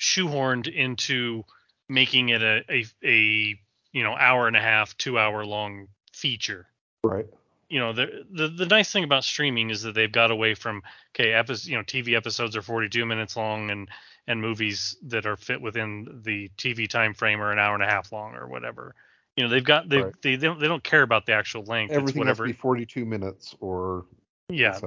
shoehorned 0.00 0.72
into 0.72 1.44
making 1.88 2.30
it 2.30 2.42
a 2.42 2.64
a, 2.70 2.86
a 3.04 3.58
you 3.92 4.02
know 4.02 4.14
hour 4.14 4.46
and 4.46 4.56
a 4.56 4.60
half, 4.60 4.96
two 4.96 5.18
hour 5.18 5.44
long 5.44 5.88
feature. 6.12 6.66
Right. 7.04 7.26
You 7.68 7.80
know 7.80 7.92
the, 7.92 8.24
the 8.30 8.48
the 8.48 8.66
nice 8.66 8.90
thing 8.90 9.04
about 9.04 9.24
streaming 9.24 9.68
is 9.68 9.82
that 9.82 9.94
they've 9.94 10.10
got 10.10 10.30
away 10.30 10.54
from 10.54 10.82
okay 11.14 11.28
you 11.64 11.76
know 11.76 11.82
TV 11.82 12.16
episodes 12.16 12.56
are 12.56 12.62
42 12.62 13.04
minutes 13.04 13.36
long 13.36 13.70
and 13.70 13.88
and 14.26 14.40
movies 14.40 14.96
that 15.02 15.26
are 15.26 15.36
fit 15.36 15.60
within 15.60 16.22
the 16.24 16.50
TV 16.56 16.88
time 16.88 17.12
frame 17.12 17.42
are 17.42 17.52
an 17.52 17.58
hour 17.58 17.74
and 17.74 17.82
a 17.82 17.86
half 17.86 18.12
long 18.12 18.34
or 18.34 18.46
whatever. 18.46 18.94
You 19.36 19.44
know 19.44 19.50
they've 19.50 19.64
got 19.64 19.88
they 19.88 20.02
Right. 20.02 20.14
they, 20.22 20.36
they 20.36 20.46
don't 20.46 20.60
they 20.60 20.68
don't 20.68 20.84
care 20.84 21.02
about 21.02 21.26
the 21.26 21.32
actual 21.32 21.64
length. 21.64 21.92
it's 21.92 21.98
Everything 22.00 22.26
has 22.26 22.36
to 22.36 22.42
whatever. 22.42 22.54
be 22.54 22.60
42 22.60 23.04
minutes 23.04 23.54
or 23.60 24.06
yeah, 24.48 24.78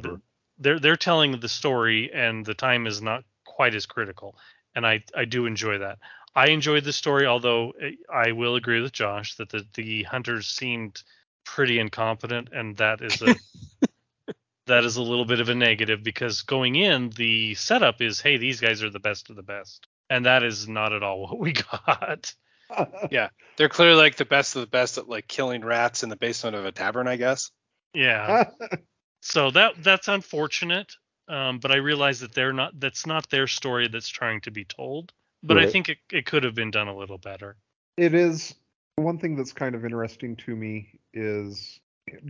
they're 0.60 0.80
they're 0.80 0.96
telling 0.96 1.40
the 1.40 1.50
story 1.50 2.12
and 2.14 2.46
the 2.46 2.54
time 2.54 2.88
is 2.88 3.02
not 3.02 3.24
quite 3.46 3.76
as 3.76 3.86
critical 3.86 4.36
and 4.76 4.86
i 4.86 5.04
i 5.16 5.26
do 5.26 5.46
enjoy 5.46 5.78
that 5.78 5.98
i 6.36 6.48
enjoyed 6.48 6.84
the 6.84 6.94
story 6.94 7.26
although 7.26 7.72
eh, 7.82 7.92
i 8.14 8.32
will 8.32 8.56
agree 8.56 8.82
with 8.82 8.92
josh 8.92 9.36
that 9.36 9.50
the 9.50 9.66
the 9.76 10.04
hunters 10.04 10.48
seemed 10.48 11.02
pretty 11.46 11.80
incompetent 11.80 12.50
and 12.52 12.78
that 12.78 13.02
is 13.02 13.22
a 13.22 13.36
that 14.68 14.84
is 14.84 14.96
a 14.98 15.02
little 15.02 15.26
bit 15.26 15.40
of 15.40 15.50
a 15.50 15.56
negative 15.56 16.04
because 16.04 16.42
going 16.42 16.76
in 16.76 17.10
the 17.12 17.54
setup 17.56 18.02
is 18.02 18.20
hey 18.22 18.38
these 18.38 18.60
guys 18.60 18.84
are 18.84 18.90
the 18.90 19.00
best 19.00 19.30
of 19.30 19.36
the 19.36 19.44
best 19.44 19.88
and 20.10 20.26
that 20.26 20.44
is 20.44 20.68
not 20.68 20.94
at 20.94 21.04
all 21.04 21.22
what 21.28 21.40
we 21.40 21.54
got 21.54 22.34
Yeah, 23.12 23.30
they're 23.58 23.70
clearly 23.70 23.96
like 23.96 24.16
the 24.16 24.26
best 24.26 24.56
of 24.56 24.62
the 24.62 24.68
best 24.68 24.98
at 24.98 25.08
like 25.08 25.28
killing 25.28 25.64
rats 25.64 26.04
in 26.04 26.10
the 26.10 26.16
basement 26.16 26.56
of 26.56 26.66
a 26.66 26.72
tavern, 26.72 27.08
I 27.08 27.16
guess. 27.16 27.52
yeah 27.94 28.50
so 29.22 29.52
that 29.52 29.82
that's 29.84 30.08
unfortunate 30.08 30.92
um, 31.30 31.60
but 31.60 31.72
i 31.72 31.78
realize 31.78 32.20
that 32.20 32.34
they're 32.34 32.54
not 32.54 32.78
that's 32.80 33.06
not 33.06 33.30
their 33.30 33.48
story 33.48 33.88
that's 33.88 34.10
trying 34.10 34.42
to 34.42 34.52
be 34.52 34.66
told 34.66 35.14
but 35.42 35.58
i 35.58 35.66
think 35.66 35.88
it, 35.90 35.98
it 36.12 36.26
could 36.26 36.44
have 36.44 36.54
been 36.54 36.72
done 36.72 36.88
a 36.88 36.96
little 36.96 37.18
better 37.18 37.56
it 37.98 38.14
is 38.14 38.54
one 38.98 39.18
thing 39.18 39.36
that's 39.36 39.54
kind 39.54 39.76
of 39.76 39.84
interesting 39.84 40.36
to 40.38 40.56
me 40.56 41.00
is 41.14 41.80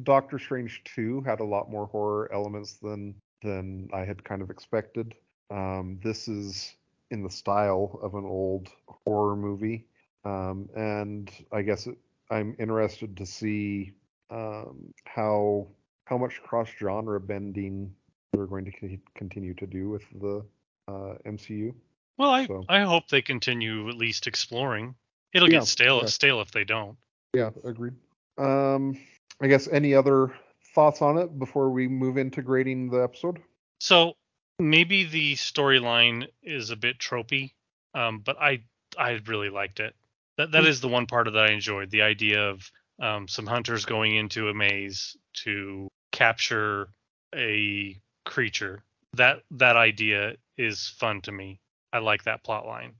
Doctor 0.03 0.39
Strange 0.39 0.83
2 0.95 1.21
had 1.21 1.39
a 1.39 1.43
lot 1.43 1.69
more 1.69 1.87
horror 1.87 2.31
elements 2.33 2.73
than 2.81 3.15
than 3.41 3.89
I 3.93 4.05
had 4.05 4.23
kind 4.23 4.41
of 4.41 4.49
expected. 4.49 5.13
Um, 5.51 5.99
this 6.03 6.27
is 6.27 6.75
in 7.11 7.21
the 7.21 7.29
style 7.29 7.99
of 8.01 8.15
an 8.15 8.25
old 8.25 8.69
horror 8.87 9.35
movie, 9.35 9.85
um, 10.25 10.69
and 10.75 11.31
I 11.51 11.61
guess 11.61 11.87
it, 11.87 11.97
I'm 12.31 12.55
interested 12.59 13.15
to 13.17 13.25
see 13.25 13.93
um, 14.29 14.93
how 15.05 15.67
how 16.05 16.17
much 16.17 16.41
cross 16.43 16.69
genre 16.79 17.19
bending 17.19 17.93
they're 18.33 18.45
going 18.47 18.65
to 18.65 18.71
c- 18.71 18.99
continue 19.15 19.53
to 19.55 19.65
do 19.67 19.89
with 19.89 20.03
the 20.21 20.45
uh, 20.87 21.15
MCU. 21.25 21.73
well 22.17 22.31
i 22.31 22.45
So- 22.45 22.65
i 22.69 22.81
hope 22.81 23.07
they 23.07 23.21
continue 23.21 23.87
at 23.89 23.95
least 23.95 24.27
exploring 24.27 24.95
it'll 25.33 25.49
Yeah, 25.51 25.59
get 25.59 25.67
stale 25.67 25.99
yeah. 26.01 26.05
stale 26.07 26.41
if 26.41 26.51
they 26.51 26.63
don't 26.63 26.97
Yeah, 27.33 27.49
agreed. 27.63 27.93
Um, 28.37 28.97
I 29.41 29.47
guess 29.47 29.67
any 29.67 29.93
other 29.93 30.33
thoughts 30.73 31.01
on 31.01 31.17
it 31.17 31.37
before 31.39 31.69
we 31.69 31.87
move 31.87 32.17
into 32.17 32.41
grading 32.41 32.89
the 32.89 32.99
episode? 33.03 33.41
so 33.79 34.13
maybe 34.59 35.03
the 35.05 35.35
storyline 35.35 36.27
is 36.43 36.69
a 36.69 36.75
bit 36.75 36.97
tropey 36.99 37.51
um, 37.93 38.19
but 38.19 38.37
i 38.39 38.61
i 38.97 39.19
really 39.27 39.49
liked 39.49 39.79
it 39.79 39.93
that 40.37 40.51
that 40.51 40.63
Hmm. 40.63 40.81
the 40.81 40.87
one 40.87 41.05
part 41.05 41.27
of 41.27 41.33
that 41.33 41.45
i 41.45 41.51
enjoyed 41.51 41.89
the 41.91 42.01
idea 42.01 42.49
of 42.49 42.69
um, 43.01 43.27
some 43.27 43.45
hunters 43.45 43.83
going 43.85 44.15
into 44.15 44.47
a 44.47 44.53
maze 44.53 45.17
to 45.33 45.89
capture 46.11 46.87
a 47.35 47.99
creature 48.25 48.83
that 49.13 49.41
that 49.51 49.75
idea 49.75 50.35
is 50.57 50.87
fun 50.97 51.21
to 51.21 51.31
me 51.31 51.59
i 51.91 51.99
like 51.99 52.23
that 52.23 52.43
plot 52.43 52.65
line 52.65 52.93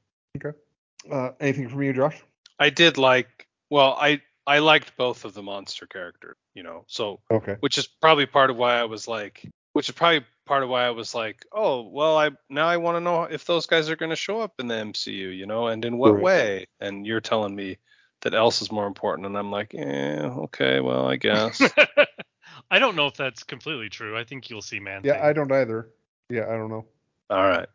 Uh, 1.10 1.32
anything 1.39 1.69
from 1.69 1.84
you, 1.84 1.93
Josh? 1.93 2.21
I 2.60 2.69
did 2.69 2.98
like 2.98 3.48
well, 3.69 3.95
I 4.00 4.21
I 4.48 4.60
liked 4.60 4.95
both 4.98 5.26
of 5.26 5.34
the 5.34 5.43
monster 5.43 5.86
characters, 5.88 6.38
you 6.54 6.63
know. 6.63 6.86
So 6.88 7.21
Okay. 7.32 7.58
which 7.60 7.78
is 7.78 7.88
probably 7.88 8.26
part 8.26 8.50
of 8.50 8.58
why 8.58 8.80
I 8.80 8.86
was 8.86 9.08
like 9.08 9.48
which 9.74 9.89
is 9.89 9.95
probably 9.95 10.26
part 10.45 10.63
of 10.63 10.69
why 10.69 10.86
I 10.86 10.91
was 10.91 11.13
like, 11.15 11.45
oh, 11.51 11.81
well, 11.81 12.17
I 12.17 12.31
now 12.49 12.67
I 12.67 12.77
want 12.77 12.97
to 12.97 13.01
know 13.01 13.23
if 13.23 13.45
those 13.45 13.65
guys 13.65 13.89
are 13.89 13.95
going 13.95 14.12
to 14.12 14.15
show 14.15 14.41
up 14.41 14.53
in 14.60 14.67
the 14.67 14.75
MCU, 14.75 15.36
you 15.36 15.45
know, 15.45 15.67
and 15.67 15.84
in 15.84 15.97
what 15.97 16.13
Right. 16.13 16.23
way. 16.23 16.65
And 16.79 17.05
you're 17.05 17.21
telling 17.21 17.55
me 17.55 17.77
that 18.21 18.34
Elsa 18.34 18.63
is 18.63 18.71
more 18.71 18.88
important, 18.88 19.27
and 19.27 19.38
I'm 19.38 19.51
like, 19.51 19.73
yeah, 19.73 20.34
okay, 20.45 20.79
well, 20.79 21.08
I 21.08 21.17
guess. 21.17 21.62
i 22.71 22.79
don't 22.79 22.95
know 22.95 23.08
if 23.08 23.15
that's 23.17 23.43
completely 23.43 23.89
true 23.89 24.17
i 24.17 24.23
think 24.23 24.49
you'll 24.49 24.62
see 24.62 24.79
man 24.79 25.01
Yeah, 25.03 25.19
I 25.23 25.34
don't 25.34 25.51
either. 25.51 25.89
Yeah, 26.29 26.45
I 26.45 26.53
don't 26.53 26.69
know. 26.69 26.86
All 27.29 27.43
right, 27.43 27.67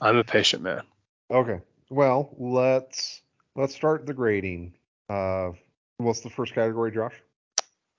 I'm 0.00 0.16
a 0.16 0.24
patient 0.24 0.62
man. 0.62 0.82
Okay. 1.30 1.60
Well, 1.88 2.34
let's 2.36 3.22
let's 3.54 3.74
start 3.74 4.06
the 4.06 4.12
grading. 4.14 4.74
Uh, 5.08 5.52
what's 5.98 6.20
the 6.20 6.30
first 6.30 6.54
category, 6.54 6.90
Josh? 6.92 7.14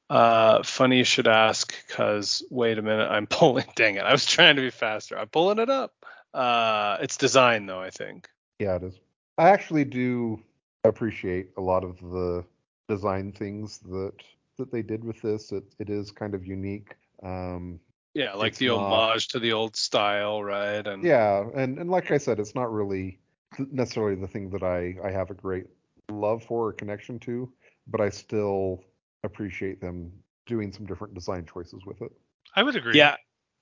Uh, 0.09 0.61
funny 0.63 0.99
you 0.99 1.03
should 1.03 1.27
ask, 1.27 1.73
cause 1.89 2.43
wait 2.49 2.77
a 2.77 2.81
minute, 2.81 3.09
I'm 3.09 3.27
pulling. 3.39 3.65
Dang 3.75 3.95
it, 3.95 4.03
I 4.03 4.11
was 4.11 4.25
trying 4.25 4.55
to 4.55 4.61
be 4.61 4.69
faster. 4.69 5.17
I'm 5.17 5.27
pulling 5.27 5.59
it 5.59 5.69
up. 5.69 5.93
Uh, 6.33 6.97
it's 7.01 7.17
design 7.17 7.65
though, 7.65 7.81
I 7.81 7.89
think. 7.89 8.29
Yeah, 8.59 8.75
it 8.75 8.83
is. 8.83 8.99
I 9.37 9.49
actually 9.49 9.85
do 9.85 10.41
appreciate 10.83 11.49
a 11.57 11.61
lot 11.61 11.83
of 11.83 11.99
the 11.99 12.45
design 12.87 13.31
things 13.31 13.79
that 13.79 14.13
that 14.57 14.71
they 14.71 14.81
did 14.81 15.03
with 15.03 15.21
this. 15.21 15.51
It 15.51 15.63
it 15.79 15.89
is 15.89 16.11
kind 16.11 16.35
of 16.35 16.45
unique. 16.45 16.95
Um, 17.23 17.79
Yeah, 18.13 18.33
like 18.33 18.55
the 18.55 18.67
not- 18.67 18.77
homage 18.77 19.29
to 19.29 19.39
the 19.39 19.53
old 19.53 19.75
style, 19.75 20.43
right? 20.43 20.85
And 20.85 21.03
yeah, 21.03 21.45
and 21.55 21.79
and 21.79 21.89
like 21.89 22.11
I 22.11 22.17
said, 22.17 22.39
it's 22.39 22.55
not 22.55 22.71
really 22.71 23.19
necessarily 23.57 24.15
the 24.15 24.27
thing 24.27 24.49
that 24.51 24.63
I 24.63 24.95
I 25.03 25.11
have 25.11 25.31
a 25.31 25.33
great 25.33 25.65
love 26.09 26.43
for 26.43 26.67
or 26.67 26.73
connection 26.73 27.19
to, 27.19 27.51
but 27.87 28.01
I 28.01 28.09
still 28.09 28.83
appreciate 29.25 29.81
them 29.81 30.11
doing 30.45 30.71
some 30.71 30.85
different 30.85 31.13
design 31.13 31.45
choices 31.45 31.85
with 31.85 32.01
it. 32.01 32.11
i 32.55 32.63
would 32.63 32.75
agree 32.75 32.97
Yeah, 32.97 33.15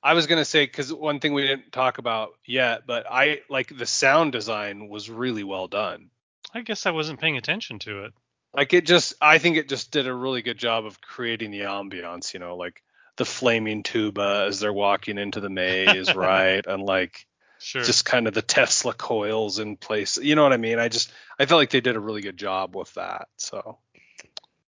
I 0.03 0.13
was 0.13 0.27
gonna 0.27 0.45
say 0.45 0.65
because 0.65 0.91
one 0.93 1.19
thing 1.19 1.33
we 1.33 1.47
didn't 1.47 1.71
talk 1.71 1.97
about 1.97 2.31
yet, 2.45 2.85
but 2.85 3.05
I 3.09 3.39
like 3.49 3.75
the 3.75 3.85
sound 3.85 4.33
design 4.33 4.89
was 4.89 5.09
really 5.09 5.43
well 5.45 5.67
done. 5.67 6.09
i 6.53 6.61
guess 6.61 6.85
i 6.85 6.91
wasn't 6.91 7.19
paying 7.21 7.37
attention 7.37 7.79
to 7.79 8.03
it 8.05 8.13
Like 8.53 8.73
it 8.73 8.85
just, 8.85 9.15
I 9.19 9.39
think 9.39 9.57
it 9.57 9.67
just 9.69 9.91
did 9.91 10.07
a 10.07 10.13
really 10.13 10.41
good 10.43 10.59
job 10.59 10.85
of 10.85 10.99
creating 11.01 11.49
the 11.51 11.61
ambiance. 11.61 12.33
You 12.33 12.39
know, 12.39 12.55
like 12.55 12.83
the 13.17 13.25
flaming 13.25 13.81
tuba 13.83 14.45
as 14.47 14.59
they're 14.59 14.73
walking 14.73 15.17
into 15.17 15.39
the 15.39 15.49
maze, 15.49 16.13
right? 16.15 16.63
And 16.67 16.83
like 16.83 17.25
sure 17.59 17.81
just 17.83 18.05
kind 18.05 18.27
of 18.27 18.33
the 18.33 18.41
Tesla 18.43 18.93
coils 18.93 19.57
in 19.59 19.77
place. 19.77 20.17
You 20.17 20.35
know 20.35 20.43
what 20.43 20.53
I 20.53 20.57
mean? 20.57 20.77
I 20.79 20.87
just, 20.89 21.11
I 21.39 21.45
felt 21.47 21.59
like 21.61 21.71
they 21.71 21.81
did 21.81 21.95
a 21.95 21.99
really 21.99 22.21
good 22.21 22.37
job 22.37 22.75
with 22.75 22.93
that. 22.93 23.27
So. 23.37 23.79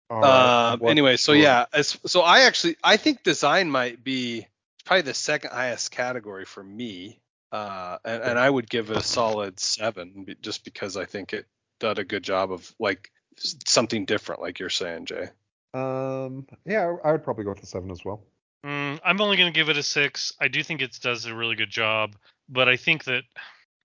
All 0.08 0.20
right, 0.20 0.72
Um, 0.72 0.80
what's 0.80 0.90
anyway, 0.90 1.16
so 1.16 1.32
your- 1.32 1.42
yeah, 1.42 1.66
as, 1.72 1.98
so 2.06 2.20
I 2.20 2.40
actually 2.42 2.76
I 2.82 2.96
think 2.96 3.22
design 3.22 3.70
might 3.70 4.04
be 4.04 4.46
probably 4.84 5.02
the 5.02 5.14
second 5.14 5.50
highest 5.50 5.90
category 5.90 6.44
for 6.44 6.62
me, 6.62 7.20
uh, 7.52 7.98
and, 8.04 8.22
and 8.22 8.38
I 8.38 8.48
would 8.48 8.70
give 8.70 8.90
it 8.90 8.96
a 8.96 9.02
solid 9.02 9.58
seven 9.58 10.26
just 10.40 10.64
because 10.64 10.96
I 10.96 11.06
think 11.06 11.32
it 11.32 11.46
did 11.80 11.98
a 11.98 12.04
good 12.04 12.22
job 12.22 12.52
of 12.52 12.72
like 12.78 13.10
something 13.36 14.04
different, 14.04 14.40
like 14.40 14.58
you're 14.60 14.70
saying, 14.70 15.06
Jay. 15.06 15.28
Um, 15.74 16.46
yeah, 16.64 16.94
I 17.04 17.12
would 17.12 17.24
probably 17.24 17.44
go 17.44 17.50
with 17.50 17.60
the 17.60 17.66
seven 17.66 17.90
as 17.90 18.04
well. 18.04 18.22
Mm, 18.64 18.98
I'm 19.04 19.20
only 19.20 19.36
going 19.36 19.52
to 19.52 19.56
give 19.58 19.68
it 19.68 19.76
a 19.76 19.82
six. 19.82 20.32
I 20.40 20.48
do 20.48 20.62
think 20.62 20.82
it 20.82 20.98
does 21.02 21.26
a 21.26 21.34
really 21.34 21.54
good 21.56 21.70
job, 21.70 22.16
but 22.48 22.68
I 22.68 22.76
think 22.76 23.04
that 23.04 23.24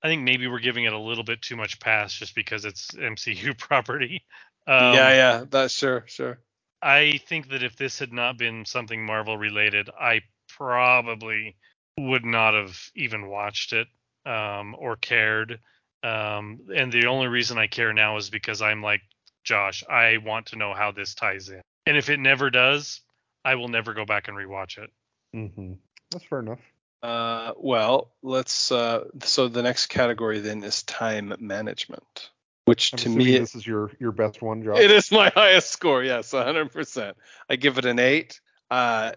I 0.04 0.08
think 0.08 0.24
maybe 0.24 0.48
we're 0.48 0.60
giving 0.60 0.86
it 0.86 0.94
a 0.94 0.98
little 1.00 1.24
bit 1.24 1.42
too 1.42 1.56
much 1.56 1.80
pass 1.80 2.14
just 2.14 2.34
because 2.34 2.66
it's 2.66 2.92
MCU 2.92 3.58
property. 3.58 4.24
Um, 4.72 4.94
yeah, 4.94 5.10
yeah, 5.10 5.46
that's 5.50 5.74
sure, 5.74 6.06
sure. 6.08 6.40
I 6.82 7.20
think 7.28 7.50
that 7.50 7.62
if 7.62 7.76
this 7.76 8.00
had 8.00 8.14
not 8.14 8.38
been 8.38 8.66
something 8.66 9.06
Marvel 9.06 9.38
related, 9.38 9.90
I 10.00 10.22
probably 10.48 11.58
would 11.98 12.24
not 12.24 12.54
have 12.54 12.80
even 12.96 13.28
watched 13.28 13.74
it 13.74 13.88
um, 14.26 14.74
or 14.80 14.96
cared. 14.96 15.60
Um, 16.04 16.62
and 16.74 16.90
the 16.90 17.08
only 17.08 17.28
reason 17.28 17.58
I 17.58 17.68
care 17.68 17.92
now 17.92 18.16
is 18.16 18.30
because 18.30 18.62
I'm 18.62 18.82
like 18.82 19.02
Josh. 19.44 19.84
I 19.90 20.18
want 20.18 20.48
to 20.48 20.56
know 20.56 20.74
how 20.74 20.92
this 20.92 21.16
ties 21.16 21.50
in, 21.50 21.62
and 21.86 21.98
if 21.98 22.10
it 22.10 22.22
never 22.22 22.50
does, 22.50 23.02
I 23.44 23.56
will 23.56 23.68
never 23.68 23.94
go 23.94 24.06
back 24.06 24.30
and 24.30 24.38
rewatch 24.38 24.78
it. 24.78 24.90
Mm-hmm. 25.36 25.74
That's 26.12 26.24
fair 26.24 26.40
enough. 26.40 26.62
Uh, 27.04 27.52
well, 27.58 28.14
let's. 28.24 28.72
Uh, 28.72 29.04
so 29.24 29.50
the 29.50 29.64
next 29.64 29.88
category 29.88 30.40
then 30.40 30.64
is 30.64 30.84
time 30.84 31.36
management, 31.40 32.30
which 32.72 32.94
I'm 32.94 33.00
to 33.00 33.10
me 33.10 33.38
this 33.38 33.56
is 33.56 33.68
your 33.68 33.92
your 34.00 34.12
best 34.12 34.42
one, 34.42 34.64
Josh. 34.64 34.80
It 34.80 34.92
is 34.92 35.12
my 35.12 35.30
highest 35.36 35.70
score. 35.70 36.04
Yes, 36.04 36.32
100%. 36.34 37.16
I 37.50 37.56
give 37.58 37.78
it 37.78 37.86
an 37.86 38.00
eight. 38.00 38.40
Uh, 38.70 39.12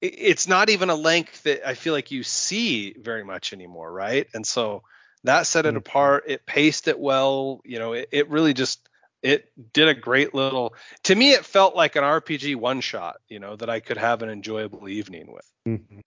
it- 0.00 0.14
it's 0.16 0.46
not 0.48 0.70
even 0.70 0.88
a 0.90 0.94
length 0.94 1.42
that 1.42 1.66
I 1.68 1.74
feel 1.74 1.92
like 1.92 2.10
you 2.10 2.22
see 2.22 2.94
very 2.98 3.24
much 3.24 3.52
anymore, 3.52 3.92
right? 3.92 4.26
And 4.34 4.46
so 4.46 4.82
that 5.24 5.46
set 5.46 5.66
it 5.66 5.74
Mhm. 5.74 5.78
apart. 5.78 6.24
It 6.28 6.46
paced 6.46 6.88
it 6.88 6.98
well. 6.98 7.60
You 7.64 7.78
know, 7.78 7.92
it, 7.94 8.08
it 8.12 8.28
really 8.30 8.54
just 8.54 8.88
it 9.22 9.52
did 9.74 9.88
a 9.88 9.94
great 9.94 10.32
little. 10.34 10.74
To 11.02 11.14
me, 11.14 11.32
it 11.32 11.44
felt 11.44 11.76
like 11.76 11.96
an 11.96 12.04
RPG 12.04 12.54
one 12.56 12.80
shot. 12.80 13.16
You 13.28 13.38
know 13.40 13.56
that 13.56 13.68
I 13.68 13.80
could 13.80 13.98
have 13.98 14.22
an 14.22 14.30
enjoyable 14.30 14.88
evening 14.88 15.30
with. 15.32 15.46
Mhm. 15.66 16.02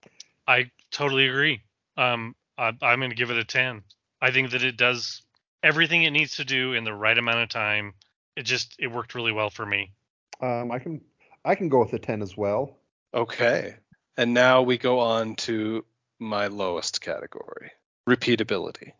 I 0.48 0.70
totally 0.90 1.28
agree. 1.28 1.60
Um, 1.96 2.34
I, 2.58 2.72
I'm 2.82 2.98
going 3.00 3.10
to 3.10 3.16
give 3.16 3.30
it 3.30 3.38
a 3.38 3.44
10. 3.44 3.82
I 4.20 4.30
think 4.30 4.50
that 4.50 4.62
it 4.64 4.76
does 4.76 5.22
everything 5.64 6.04
it 6.04 6.10
needs 6.12 6.36
to 6.36 6.44
do 6.44 6.74
in 6.74 6.84
the 6.84 6.94
right 6.94 7.18
amount 7.18 7.40
of 7.40 7.48
time. 7.48 7.94
It 8.36 8.44
just 8.44 8.76
it 8.78 8.88
worked 8.88 9.14
really 9.16 9.32
well 9.32 9.50
for 9.50 9.66
me. 9.66 9.92
Um, 10.40 10.70
I 10.70 10.78
can 10.78 11.00
I 11.44 11.54
can 11.56 11.68
go 11.68 11.80
with 11.80 11.92
a 11.94 11.98
ten 11.98 12.22
as 12.22 12.36
well. 12.36 12.76
Okay. 13.14 13.76
And 14.16 14.34
now 14.34 14.62
we 14.62 14.78
go 14.78 15.00
on 15.00 15.36
to 15.36 15.84
my 16.18 16.46
lowest 16.48 17.00
category 17.00 17.72
repeatability. 18.08 18.92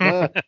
Uh, 0.00 0.28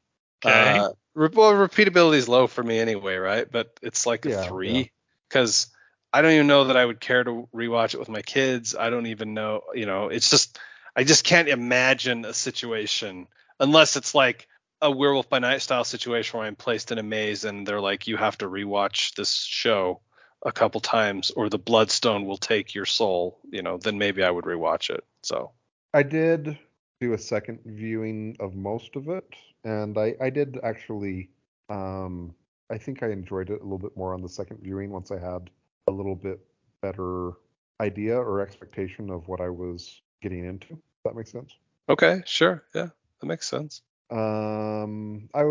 Okay. 0.45 0.79
Uh, 0.79 0.91
re- 1.15 1.31
well, 1.33 1.53
repeatability 1.55 2.17
is 2.17 2.29
low 2.29 2.47
for 2.47 2.63
me 2.63 2.79
anyway, 2.79 3.17
right? 3.17 3.51
But 3.51 3.79
it's 3.83 4.07
like 4.07 4.27
a 4.27 4.31
Yeah, 4.31 4.45
three 4.49 4.93
because 5.29 5.69
I 6.13 6.21
don't 6.23 6.33
even 6.33 6.47
know 6.47 6.65
that 6.65 6.77
I 6.77 6.85
would 6.85 7.01
care 7.01 7.25
to 7.25 7.49
rewatch 7.55 7.95
it 7.95 7.99
with 8.01 8.11
my 8.11 8.23
kids. 8.23 8.75
I 8.75 8.91
don't 8.91 9.07
even 9.07 9.35
know, 9.35 9.63
you 9.75 9.87
know, 9.87 10.09
it's 10.09 10.31
just, 10.31 10.59
I 10.95 11.05
just 11.05 11.25
can't 11.25 11.49
imagine 11.49 12.27
a 12.27 12.35
situation 12.35 13.27
unless 13.59 13.97
it's 13.97 14.15
like 14.15 14.47
a 14.83 14.91
werewolf 14.91 15.29
by 15.29 15.39
night 15.39 15.63
style 15.63 15.85
situation 15.85 16.39
where 16.39 16.47
I'm 16.47 16.57
placed 16.57 16.93
in 16.93 16.99
a 16.99 17.03
maze 17.03 17.45
and 17.45 17.67
they're 17.67 17.81
like, 17.81 18.07
you 18.07 18.17
have 18.17 18.39
to 18.39 18.47
rewatch 18.47 19.15
this 19.15 19.33
show 19.33 20.01
a 20.45 20.53
couple 20.53 20.81
times 20.81 21.31
or 21.31 21.49
the 21.49 21.59
bloodstone 21.59 22.27
will 22.27 22.37
take 22.37 22.75
your 22.75 22.85
soul, 22.85 23.39
you 23.51 23.63
know, 23.63 23.79
then 23.79 23.99
maybe 23.99 24.23
I 24.23 24.31
would 24.31 24.45
rewatch 24.45 24.91
it. 24.91 25.05
So, 25.23 25.53
I 25.95 26.03
did 26.03 26.59
do 27.01 27.13
a 27.13 27.19
second 27.19 27.61
viewing 27.65 28.37
of 28.41 28.55
most 28.55 28.97
of 28.97 29.09
it, 29.09 29.35
and 29.65 29.97
I, 29.99 30.15
I 30.21 30.31
did 30.31 30.59
actually. 30.63 31.31
Um, 31.71 32.35
I 32.71 32.79
think 32.79 33.03
I 33.03 33.11
enjoyed 33.11 33.51
it 33.51 33.61
a 33.61 33.63
little 33.63 33.79
bit 33.79 33.97
more 33.97 34.15
on 34.15 34.23
the 34.23 34.29
second 34.29 34.61
viewing 34.63 34.91
once 34.91 35.11
I 35.11 35.19
had 35.19 35.51
a 35.87 35.93
little 35.93 36.15
bit 36.15 36.41
better 36.81 37.33
idea 37.81 38.17
or 38.17 38.41
expectation 38.41 39.11
of 39.11 39.29
what 39.29 39.41
I 39.41 39.49
was 39.49 40.01
getting 40.23 40.45
into. 40.45 40.79
That 41.05 41.15
makes 41.15 41.31
sense. 41.31 41.57
okay, 41.89 42.23
sure. 42.27 42.65
Yeah, 42.75 42.89
that 43.21 43.27
makes 43.27 43.49
sense. 43.49 43.83
Um, 44.15 45.29
I 45.35 45.43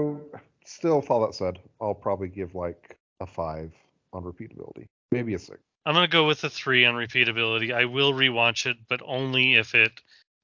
still, 0.66 0.98
with 1.02 1.12
all 1.12 1.22
that 1.26 1.36
said, 1.36 1.60
I'll 1.82 1.94
probably 1.94 2.30
give 2.30 2.56
like 2.56 2.98
a 3.20 3.26
five 3.26 3.74
on 4.14 4.24
repeatability, 4.24 4.86
maybe 5.12 5.34
a 5.34 5.40
six. 5.40 5.60
I'm 5.86 5.96
to 5.96 6.08
go 6.08 6.26
with 6.26 6.44
a 6.46 6.50
three 6.50 6.86
on 6.86 6.96
repeatability. 6.96 7.74
I 7.74 7.86
will 7.86 8.14
rewatch 8.14 8.66
it, 8.66 8.78
but 8.88 9.02
only 9.06 9.56
if 9.56 9.76
it 9.76 9.92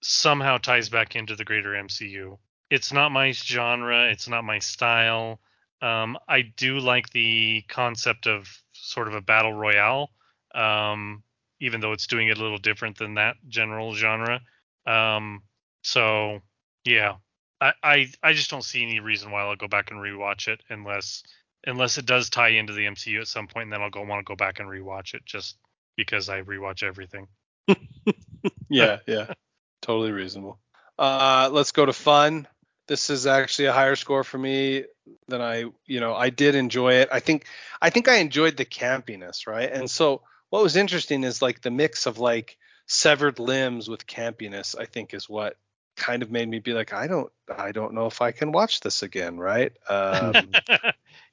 somehow 0.02 0.58
ties 0.58 0.90
back 0.90 1.16
into 1.16 1.36
the 1.36 1.46
greater 1.46 1.72
MCU. 1.72 2.38
It's 2.70 2.92
not 2.92 3.12
my 3.12 3.32
genre. 3.32 4.10
It's 4.12 4.28
not 4.28 4.44
my 4.44 4.60
style. 4.60 5.40
Um, 5.82 6.18
I 6.28 6.42
do 6.42 6.80
like 6.80 7.10
the 7.12 7.64
concept 7.70 8.28
of 8.28 8.50
sort 8.74 9.08
of 9.08 9.14
a 9.16 9.22
battle 9.22 9.54
royale, 9.54 10.10
um, 10.54 11.24
even 11.62 11.80
though 11.80 11.94
it's 11.94 12.08
doing 12.08 12.28
it 12.28 12.38
a 12.38 12.42
little 12.42 12.58
different 12.58 12.98
than 12.98 13.14
that 13.14 13.38
general 13.48 13.94
genre. 13.96 14.42
Um, 14.86 15.44
so 15.84 16.42
yeah, 16.84 17.16
I, 17.62 17.74
I 17.84 18.12
I 18.24 18.34
just 18.34 18.50
don't 18.50 18.64
see 18.64 18.84
any 18.84 19.00
reason 19.00 19.32
why 19.32 19.42
I'll 19.42 19.56
go 19.56 19.68
back 19.68 19.92
and 19.92 20.00
rewatch 20.00 20.48
it 20.48 20.62
unless 20.70 21.24
unless 21.66 21.98
it 21.98 22.06
does 22.06 22.30
tie 22.30 22.50
into 22.50 22.74
the 22.74 22.86
MCU 22.86 23.20
at 23.20 23.28
some 23.28 23.48
point, 23.48 23.66
and 23.66 23.74
then 23.74 23.82
I'll 23.82 23.90
go 23.90 24.02
want 24.02 24.26
to 24.26 24.30
go 24.30 24.36
back 24.36 24.60
and 24.60 24.70
rewatch 24.70 25.14
it 25.14 25.26
just 25.26 25.58
because 25.98 26.30
I 26.30 26.42
rewatch 26.42 26.84
everything. 26.84 27.28
yeah, 28.70 29.00
yeah. 29.06 29.34
Totally 29.82 30.12
reasonable. 30.12 30.60
Uh, 30.98 31.50
let's 31.52 31.72
go 31.72 31.86
to 31.86 31.94
fun. 31.94 32.48
This 32.88 33.10
is 33.10 33.28
actually 33.28 33.66
a 33.66 33.74
higher 33.74 33.96
score 33.96 34.24
for 34.24 34.38
me 34.38 34.86
than 35.28 35.42
I, 35.42 35.66
you 35.86 36.00
know, 36.00 36.16
I 36.16 36.30
did 36.30 36.56
enjoy 36.56 36.94
it. 36.96 37.10
I 37.12 37.20
think, 37.20 37.46
I 37.82 37.90
think 37.90 38.08
I 38.08 38.16
enjoyed 38.16 38.58
the 38.58 38.66
campiness, 38.66 39.46
right? 39.46 39.72
And 39.72 39.90
so 39.90 40.22
what 40.50 40.64
was 40.64 40.76
interesting 40.76 41.24
is 41.24 41.42
like 41.42 41.62
the 41.62 41.72
mix 41.72 42.06
of 42.06 42.18
like 42.18 42.58
severed 42.88 43.40
limbs 43.40 43.88
with 43.88 44.08
campiness. 44.08 44.78
I 44.78 44.86
think 44.86 45.14
is 45.14 45.30
what 45.30 45.56
kind 46.00 46.24
of 46.24 46.32
made 46.32 46.50
me 46.50 46.60
be 46.60 46.74
like, 46.74 46.94
I 46.94 47.06
don't, 47.08 47.32
I 47.56 47.72
don't 47.72 47.94
know 47.94 48.08
if 48.08 48.22
I 48.22 48.32
can 48.32 48.52
watch 48.52 48.80
this 48.80 49.04
again, 49.04 49.38
right? 49.38 49.72
Um, 49.90 50.50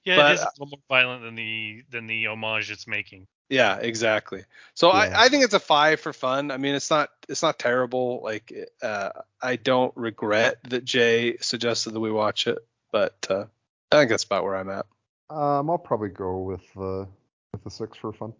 yeah, 0.04 0.16
but- 0.16 0.30
it 0.32 0.34
is 0.34 0.40
a 0.42 0.50
little 0.58 0.66
more 0.68 0.78
violent 0.88 1.22
than 1.22 1.34
the 1.34 1.82
than 1.90 2.06
the 2.06 2.26
homage 2.26 2.70
it's 2.70 2.86
making. 2.86 3.26
Yeah, 3.48 3.76
exactly. 3.76 4.44
So 4.74 4.88
Yeah. 4.88 4.98
I, 5.16 5.24
I 5.24 5.28
think 5.28 5.44
it's 5.44 5.54
a 5.54 5.60
five 5.60 6.00
for 6.00 6.12
fun. 6.12 6.50
I 6.50 6.56
mean, 6.56 6.74
it's 6.74 6.90
not 6.90 7.10
it's 7.28 7.42
not 7.42 7.58
terrible. 7.58 8.20
Like 8.22 8.52
uh, 8.82 9.10
I 9.40 9.56
don't 9.56 9.92
regret 9.96 10.58
that 10.68 10.84
Jay 10.84 11.36
suggested 11.38 11.92
that 11.92 12.00
we 12.00 12.10
watch 12.10 12.46
it, 12.46 12.58
but 12.92 13.26
uh, 13.30 13.44
I 13.92 13.96
think 13.98 14.10
that's 14.10 14.24
about 14.24 14.42
where 14.44 14.56
I'm 14.56 14.68
at. 14.70 14.86
Um, 15.30 15.70
I'll 15.70 15.78
probably 15.78 16.08
go 16.10 16.38
with 16.38 16.62
the 16.74 17.06
with 17.52 17.64
the 17.64 17.70
six 17.70 17.96
for 17.98 18.12
fun. 18.12 18.32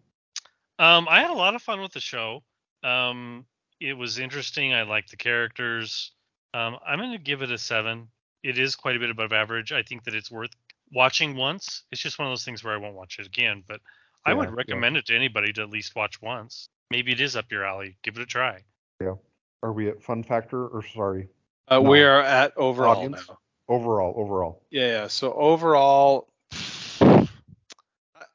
Um, 0.79 1.07
I 1.09 1.21
had 1.21 1.31
a 1.31 1.35
lot 1.35 1.55
of 1.55 1.63
fun 1.63 1.81
with 1.81 1.93
the 1.93 2.01
show. 2.01 2.43
Um, 2.85 3.47
it 3.81 3.95
was 3.95 4.19
interesting. 4.19 4.73
I 4.75 4.83
liked 4.83 5.11
the 5.11 5.17
characters. 5.17 6.13
Um, 6.55 6.77
I'm 6.87 6.99
going 6.99 7.13
to 7.13 7.19
give 7.19 7.43
it 7.43 7.51
a 7.51 7.59
seven. 7.59 8.09
It 8.43 8.59
is 8.59 8.77
quite 8.77 8.97
a 8.97 8.99
bit 8.99 9.11
above 9.11 9.33
average. 9.33 9.73
I 9.73 9.83
think 9.83 10.05
that 10.05 10.15
it's 10.15 10.31
worth 10.31 10.51
watching 10.93 11.37
once. 11.37 11.83
It's 11.91 12.01
just 12.01 12.19
one 12.19 12.29
of 12.29 12.33
those 12.33 12.45
things 12.45 12.63
where 12.65 12.73
I 12.75 12.79
won't 12.79 12.95
watch 12.95 13.19
it 13.19 13.27
again, 13.27 13.63
but 13.67 13.81
I 14.25 14.31
Yeah, 14.31 14.37
would 14.39 14.49
yeah. 14.51 14.55
recommend 14.55 14.97
it 14.97 15.07
to 15.07 15.17
anybody 15.17 15.53
to 15.55 15.63
at 15.63 15.71
least 15.71 15.95
watch 15.97 16.23
once. 16.23 16.69
Maybe 16.91 17.13
it 17.13 17.21
is 17.21 17.37
up 17.37 17.51
your 17.51 17.65
alley. 17.65 17.97
Give 18.03 18.17
it 18.17 18.23
a 18.23 18.27
try. 18.27 18.63
Yeah. 19.01 19.15
Are 19.63 19.73
we 19.73 19.89
at 19.89 20.03
fun 20.03 20.23
factor 20.23 20.67
or 20.69 20.83
sorry 20.83 21.29
Uh, 21.69 21.81
No. 21.81 21.91
We 21.91 22.03
are 22.03 22.21
at 22.23 22.57
overall 22.57 22.97
audience? 22.97 23.29
now. 23.29 23.39
Overall, 23.69 24.15
overall. 24.17 24.63
Yeah, 24.71 24.87
yeah. 24.87 25.07
So 25.09 25.33
overall, 25.33 26.29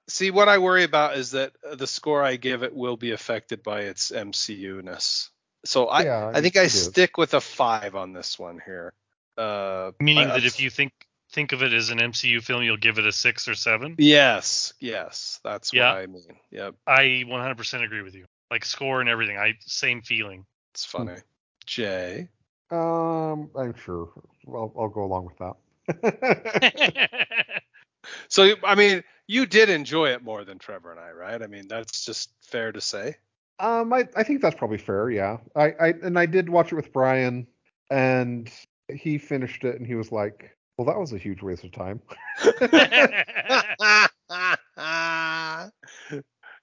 see 0.07 0.29
what 0.31 0.49
I 0.49 0.57
worry 0.57 0.83
about 0.83 1.17
is 1.17 1.31
that 1.31 1.53
uh, 1.67 1.75
the 1.75 1.87
score 1.87 2.21
I 2.21 2.35
give 2.35 2.63
it 2.63 2.75
will 2.75 2.97
be 2.97 3.11
affected 3.11 3.63
by 3.63 3.81
its 3.83 4.11
MCU 4.11 4.83
ness. 4.83 5.29
So 5.65 5.87
I, 5.87 6.03
Yeah, 6.03 6.31
I 6.33 6.41
think 6.41 6.57
I 6.57 6.63
it 6.63 6.65
is. 6.65 6.85
stick 6.85 7.17
with 7.17 7.33
a 7.33 7.41
five 7.41 7.95
on 7.95 8.13
this 8.13 8.39
one 8.39 8.61
here. 8.65 8.93
Uh, 9.37 9.91
Meaning 9.99 10.27
that 10.27 10.43
if 10.45 10.59
you 10.59 10.69
think 10.69 10.91
think 11.31 11.51
of 11.53 11.63
it 11.63 11.71
as 11.73 11.89
an 11.89 11.99
MCU 11.99 12.41
film, 12.43 12.63
you'll 12.63 12.77
give 12.77 12.97
it 12.97 13.05
a 13.05 13.11
six 13.11 13.47
or 13.47 13.55
seven. 13.55 13.95
Yes, 13.97 14.73
yes, 14.79 15.39
that's 15.43 15.71
Yeah. 15.73 15.93
what 15.93 16.01
I 16.01 16.05
mean. 16.07 16.37
Yep, 16.51 16.75
I 16.85 17.23
100% 17.27 17.83
agree 17.83 18.01
with 18.01 18.15
you. 18.15 18.25
Like 18.49 18.65
score 18.65 18.99
and 18.99 19.09
everything. 19.09 19.37
I 19.37 19.53
same 19.61 20.01
feeling. 20.01 20.45
it's 20.73 20.83
funny. 20.85 21.17
Jay, 21.65 22.27
Um, 22.69 23.49
I'm 23.55 23.73
sure. 23.75 24.09
Well, 24.45 24.73
I'll 24.77 24.89
go 24.89 25.03
along 25.03 25.25
with 25.25 25.37
that. 25.37 25.55
so 28.27 28.55
I 28.63 28.75
mean, 28.75 29.03
you 29.27 29.45
did 29.45 29.69
enjoy 29.69 30.09
it 30.09 30.23
more 30.23 30.43
than 30.43 30.57
Trevor 30.59 30.91
and 30.91 30.99
I, 30.99 31.11
right? 31.11 31.41
I 31.41 31.47
mean, 31.47 31.67
that's 31.67 32.05
just 32.05 32.31
fair 32.41 32.71
to 32.71 32.81
say. 32.81 33.15
Um, 33.61 33.93
I, 33.93 34.07
I 34.15 34.23
think 34.23 34.41
that's 34.41 34.55
probably 34.55 34.79
fair. 34.79 35.09
Yeah. 35.09 35.37
I, 35.55 35.73
I 35.79 35.87
and 36.03 36.17
I 36.17 36.25
did 36.25 36.49
watch 36.49 36.71
it 36.71 36.75
with 36.75 36.91
Brian, 36.91 37.47
and 37.89 38.49
he 38.93 39.17
finished 39.17 39.63
it, 39.63 39.77
and 39.77 39.85
he 39.85 39.95
was 39.95 40.11
like, 40.11 40.55
"Well, 40.77 40.87
that 40.87 40.99
was 40.99 41.13
a 41.13 41.17
huge 41.17 41.41
waste 41.41 41.63
of 41.63 41.71
time." 41.71 42.01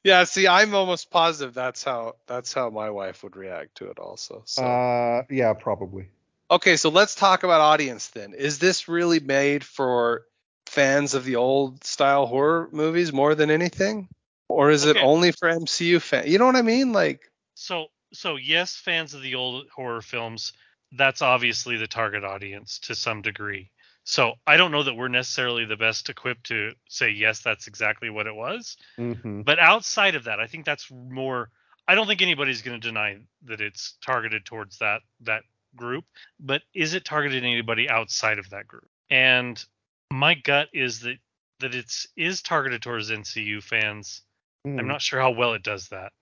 yeah, 0.04 0.24
see, 0.24 0.48
I'm 0.48 0.74
almost 0.74 1.10
positive 1.10 1.54
that's 1.54 1.84
how 1.84 2.16
that's 2.26 2.52
how 2.52 2.70
my 2.70 2.90
wife 2.90 3.22
would 3.22 3.36
react 3.36 3.76
to 3.76 3.90
it 3.90 3.98
also. 3.98 4.42
So 4.46 4.64
Uh, 4.64 5.22
yeah, 5.30 5.52
probably. 5.54 6.08
okay, 6.50 6.76
so 6.76 6.90
let's 6.90 7.14
talk 7.14 7.44
about 7.44 7.60
audience 7.60 8.08
then. 8.08 8.34
Is 8.34 8.58
this 8.58 8.88
really 8.88 9.20
made 9.20 9.64
for 9.64 10.24
fans 10.66 11.14
of 11.14 11.24
the 11.24 11.36
old 11.36 11.84
style 11.84 12.26
horror 12.26 12.68
movies 12.72 13.12
more 13.12 13.34
than 13.34 13.50
anything? 13.50 14.08
Or 14.48 14.70
is 14.70 14.84
it 14.84 14.96
only 14.96 15.32
for 15.32 15.48
MCU 15.48 16.00
fans? 16.00 16.28
You 16.28 16.38
know 16.38 16.46
what 16.46 16.56
I 16.56 16.62
mean? 16.62 16.92
Like 16.92 17.20
So 17.54 17.88
so 18.12 18.36
yes, 18.36 18.76
fans 18.76 19.14
of 19.14 19.22
the 19.22 19.34
old 19.34 19.68
horror 19.74 20.02
films, 20.02 20.52
that's 20.92 21.22
obviously 21.22 21.76
the 21.76 21.86
target 21.86 22.24
audience 22.24 22.78
to 22.80 22.94
some 22.94 23.22
degree. 23.22 23.70
So 24.04 24.34
I 24.46 24.56
don't 24.56 24.72
know 24.72 24.84
that 24.84 24.94
we're 24.94 25.08
necessarily 25.08 25.66
the 25.66 25.76
best 25.76 26.08
equipped 26.08 26.44
to 26.44 26.72
say 26.88 27.10
yes, 27.10 27.40
that's 27.40 27.66
exactly 27.66 28.08
what 28.08 28.26
it 28.26 28.34
was. 28.34 28.76
hmm 28.96 29.42
But 29.42 29.58
outside 29.58 30.14
of 30.14 30.24
that, 30.24 30.40
I 30.40 30.46
think 30.46 30.64
that's 30.64 30.90
more 30.90 31.50
I 31.86 31.94
don't 31.94 32.06
think 32.06 32.22
anybody's 32.22 32.62
going 32.62 32.78
to 32.78 32.86
deny 32.86 33.18
that 33.44 33.60
it's 33.60 33.94
targeted 34.04 34.44
towards 34.44 34.78
that 34.78 35.00
that 35.22 35.42
group, 35.76 36.04
but 36.40 36.62
is 36.74 36.94
it 36.94 37.04
targeted 37.04 37.44
anybody 37.44 37.88
outside 37.88 38.38
of 38.38 38.50
that 38.50 38.66
group? 38.66 38.88
And 39.10 39.62
my 40.10 40.34
gut 40.34 40.68
is 40.72 41.00
that 41.00 41.18
that 41.60 41.74
it's 41.74 42.06
is 42.16 42.42
targeted 42.42 42.82
towards 42.82 43.10
MCU 43.10 43.62
fans. 43.62 44.22
Mm-hmm. 44.66 44.78
I'm 44.80 44.88
not 44.88 45.02
sure 45.02 45.20
how 45.20 45.30
well 45.30 45.54
it 45.54 45.62
does 45.62 45.88
that. 45.88 46.12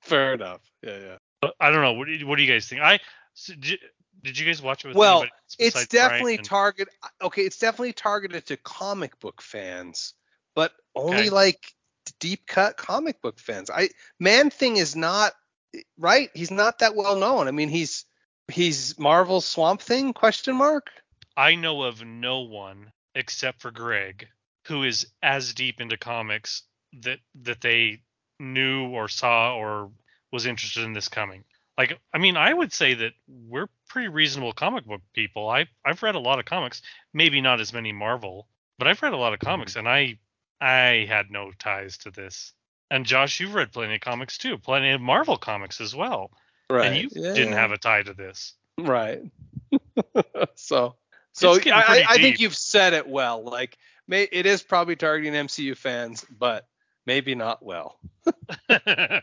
fair 0.00 0.34
enough. 0.34 0.60
Yeah, 0.82 0.98
yeah. 0.98 1.16
But 1.40 1.54
I 1.60 1.70
don't 1.70 1.82
know. 1.82 1.94
What 1.94 2.06
do 2.06 2.12
you, 2.12 2.26
what 2.26 2.36
do 2.36 2.42
you 2.42 2.52
guys 2.52 2.66
think? 2.66 2.82
I 2.82 3.00
so 3.34 3.54
did, 3.54 3.78
did 4.22 4.38
you 4.38 4.46
guys 4.46 4.60
watch 4.60 4.84
it 4.84 4.88
with 4.88 4.96
Well, 4.96 5.24
It's 5.58 5.86
definitely 5.86 6.36
and- 6.36 6.44
target 6.44 6.88
okay, 7.22 7.42
it's 7.42 7.58
definitely 7.58 7.92
targeted 7.92 8.46
to 8.46 8.56
comic 8.58 9.18
book 9.20 9.40
fans, 9.40 10.14
but 10.54 10.72
only 10.94 11.16
Okay. 11.22 11.30
like 11.30 11.72
deep 12.18 12.46
cut 12.46 12.76
comic 12.76 13.20
book 13.22 13.38
fans. 13.38 13.70
I 13.70 13.90
Man 14.18 14.50
Thing 14.50 14.76
is 14.76 14.96
not 14.96 15.32
right. 15.98 16.30
He's 16.34 16.50
not 16.50 16.80
that 16.80 16.96
well 16.96 17.16
known. 17.16 17.48
I 17.48 17.52
mean, 17.52 17.68
he's 17.68 18.04
he's 18.48 18.98
Marvel's 18.98 19.46
Swamp 19.46 19.80
Thing 19.80 20.12
question 20.12 20.56
mark. 20.56 20.90
I 21.36 21.54
know 21.54 21.82
of 21.82 22.04
no 22.04 22.40
one 22.40 22.92
except 23.14 23.62
for 23.62 23.70
Greg, 23.70 24.28
who 24.70 24.84
is 24.84 25.06
as 25.22 25.52
deep 25.52 25.80
into 25.80 25.98
comics 25.98 26.62
that 27.02 27.18
that 27.42 27.60
they 27.60 28.00
knew 28.38 28.88
or 28.88 29.08
saw 29.08 29.54
or 29.54 29.90
was 30.32 30.46
interested 30.46 30.84
in 30.84 30.92
this 30.92 31.08
coming. 31.08 31.44
Like, 31.76 31.98
I 32.14 32.18
mean, 32.18 32.36
I 32.36 32.52
would 32.52 32.72
say 32.72 32.94
that 32.94 33.12
we're 33.26 33.68
pretty 33.88 34.08
reasonable 34.08 34.52
comic 34.52 34.86
book 34.86 35.02
people. 35.12 35.48
I 35.48 35.66
I've 35.84 36.02
read 36.02 36.14
a 36.14 36.20
lot 36.20 36.38
of 36.38 36.44
comics, 36.44 36.82
maybe 37.12 37.40
not 37.40 37.60
as 37.60 37.72
many 37.72 37.92
Marvel, 37.92 38.46
but 38.78 38.86
I've 38.86 39.02
read 39.02 39.12
a 39.12 39.18
lot 39.18 39.32
of 39.32 39.40
mm-hmm. 39.40 39.50
comics, 39.50 39.76
and 39.76 39.88
I 39.88 40.18
I 40.60 41.06
had 41.08 41.30
no 41.30 41.52
ties 41.58 41.98
to 41.98 42.10
this. 42.10 42.52
And 42.90 43.06
Josh, 43.06 43.40
you've 43.40 43.54
read 43.54 43.72
plenty 43.72 43.96
of 43.96 44.00
comics 44.00 44.38
too, 44.38 44.58
plenty 44.58 44.90
of 44.90 45.00
Marvel 45.00 45.36
comics 45.36 45.80
as 45.80 45.94
well, 45.94 46.30
Right. 46.68 46.86
and 46.86 46.96
you 46.96 47.08
didn't 47.08 47.52
have 47.52 47.72
a 47.72 47.78
tie 47.78 48.02
to 48.02 48.14
this. 48.14 48.54
Right. 48.78 49.22
so 50.54 50.96
so 51.32 51.54
I, 51.54 52.04
I 52.08 52.16
think 52.18 52.40
you've 52.40 52.56
said 52.56 52.92
it 52.92 53.08
well. 53.08 53.42
Like 53.42 53.78
may, 54.10 54.24
it 54.30 54.44
is 54.44 54.62
probably 54.62 54.96
targeting 54.96 55.32
MCU 55.32 55.76
fans, 55.76 56.24
but 56.38 56.66
maybe 57.06 57.34
not 57.34 57.64
well. 57.64 57.98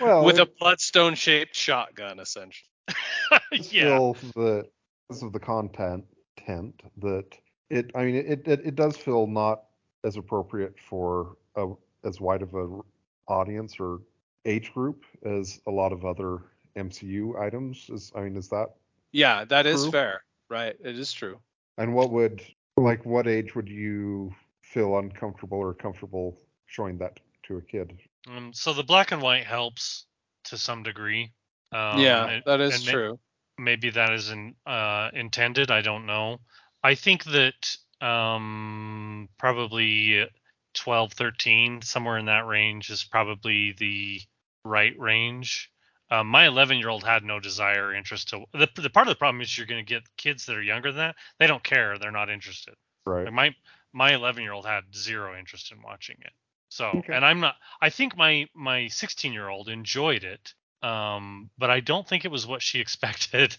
Well, 0.00 0.24
With 0.24 0.38
a 0.38 0.46
bloodstone 0.58 1.14
shaped 1.14 1.54
shotgun, 1.54 2.18
essentially. 2.18 2.68
it's 3.52 3.72
yeah. 3.72 3.96
feel 3.98 4.14
that 4.34 4.66
because 5.08 5.22
of 5.22 5.32
the 5.32 5.38
content 5.38 6.04
tent 6.36 6.82
that 6.98 7.26
it 7.70 7.92
I 7.94 8.04
mean 8.04 8.16
it, 8.16 8.48
it 8.48 8.60
it 8.66 8.74
does 8.74 8.96
feel 8.96 9.26
not 9.28 9.62
as 10.04 10.16
appropriate 10.16 10.74
for 10.88 11.36
a 11.54 11.68
as 12.04 12.20
wide 12.20 12.42
of 12.42 12.52
a 12.54 12.62
r- 12.62 12.80
audience 13.28 13.76
or 13.78 14.00
age 14.44 14.72
group 14.74 15.04
as 15.24 15.60
a 15.68 15.70
lot 15.70 15.92
of 15.92 16.04
other 16.04 16.38
MCU 16.76 17.40
items 17.40 17.88
is 17.90 18.10
I 18.16 18.22
mean 18.22 18.36
is 18.36 18.48
that 18.48 18.70
Yeah, 19.12 19.44
that 19.44 19.66
is 19.66 19.82
True. 19.82 19.90
fair. 19.92 20.24
Right. 20.50 20.74
It 20.84 20.98
is 20.98 21.12
true. 21.12 21.38
and 21.78 21.94
what 21.94 22.10
would 22.10 22.42
like 22.82 23.04
what 23.04 23.26
age 23.26 23.54
would 23.54 23.68
you 23.68 24.34
feel 24.62 24.98
uncomfortable 24.98 25.58
or 25.58 25.74
comfortable 25.74 26.36
showing 26.66 26.98
that 26.98 27.18
to 27.44 27.56
a 27.56 27.62
kid 27.62 27.98
Um, 28.28 28.52
so 28.52 28.72
the 28.72 28.82
black 28.84 29.12
and 29.12 29.20
white 29.20 29.44
helps 29.44 30.06
to 30.44 30.56
some 30.56 30.82
degree. 30.82 31.32
Um, 31.72 31.98
yeah, 32.00 32.26
and- 32.28 32.42
that 32.46 32.60
is 32.60 32.74
and 32.76 32.86
ma- 32.86 32.92
true. 32.92 33.20
maybe 33.58 33.90
that 33.90 34.12
isn't 34.12 34.56
uh, 34.66 35.10
intended. 35.14 35.70
I 35.70 35.82
don't 35.82 36.06
know. 36.06 36.38
I 36.84 36.94
think 36.94 37.24
that 37.24 37.76
um, 38.00 39.28
probably 39.38 40.26
12, 40.74 41.12
13, 41.12 41.82
somewhere 41.82 42.18
in 42.18 42.26
that 42.26 42.46
range 42.46 42.90
is 42.90 43.04
probably 43.04 43.72
the 43.78 44.20
right 44.64 44.98
range. 44.98 45.70
Um, 46.12 46.28
my 46.28 46.46
11 46.46 46.78
year 46.78 46.90
old 46.90 47.04
had 47.04 47.24
no 47.24 47.40
desire 47.40 47.86
or 47.88 47.94
interest 47.94 48.28
to. 48.30 48.44
The, 48.52 48.68
the 48.76 48.90
part 48.90 49.08
of 49.08 49.12
the 49.14 49.18
problem 49.18 49.40
is 49.40 49.56
you're 49.56 49.66
going 49.66 49.84
to 49.84 49.94
get 49.94 50.04
kids 50.16 50.46
that 50.46 50.56
are 50.56 50.62
younger 50.62 50.92
than 50.92 50.98
that. 50.98 51.16
They 51.38 51.46
don't 51.46 51.64
care. 51.64 51.98
They're 51.98 52.12
not 52.12 52.30
interested. 52.30 52.74
right 53.06 53.24
Like 53.26 53.34
my 53.34 53.56
my 53.92 54.14
11 54.14 54.42
year 54.42 54.52
old 54.52 54.66
had 54.66 54.94
zero 54.94 55.38
interest 55.38 55.72
in 55.72 55.82
watching 55.82 56.18
it. 56.20 56.32
So, 56.68 56.86
Okay. 56.98 57.14
and 57.14 57.24
I'm 57.24 57.40
not. 57.40 57.56
I 57.80 57.90
think 57.90 58.16
my 58.16 58.48
my 58.54 58.88
16 58.88 59.32
year 59.32 59.48
old 59.48 59.68
enjoyed 59.68 60.24
it, 60.24 60.54
um, 60.82 61.50
but 61.58 61.70
I 61.70 61.80
don't 61.80 62.06
think 62.08 62.24
it 62.24 62.30
was 62.30 62.46
what 62.46 62.62
she 62.62 62.80
expected. 62.86 63.56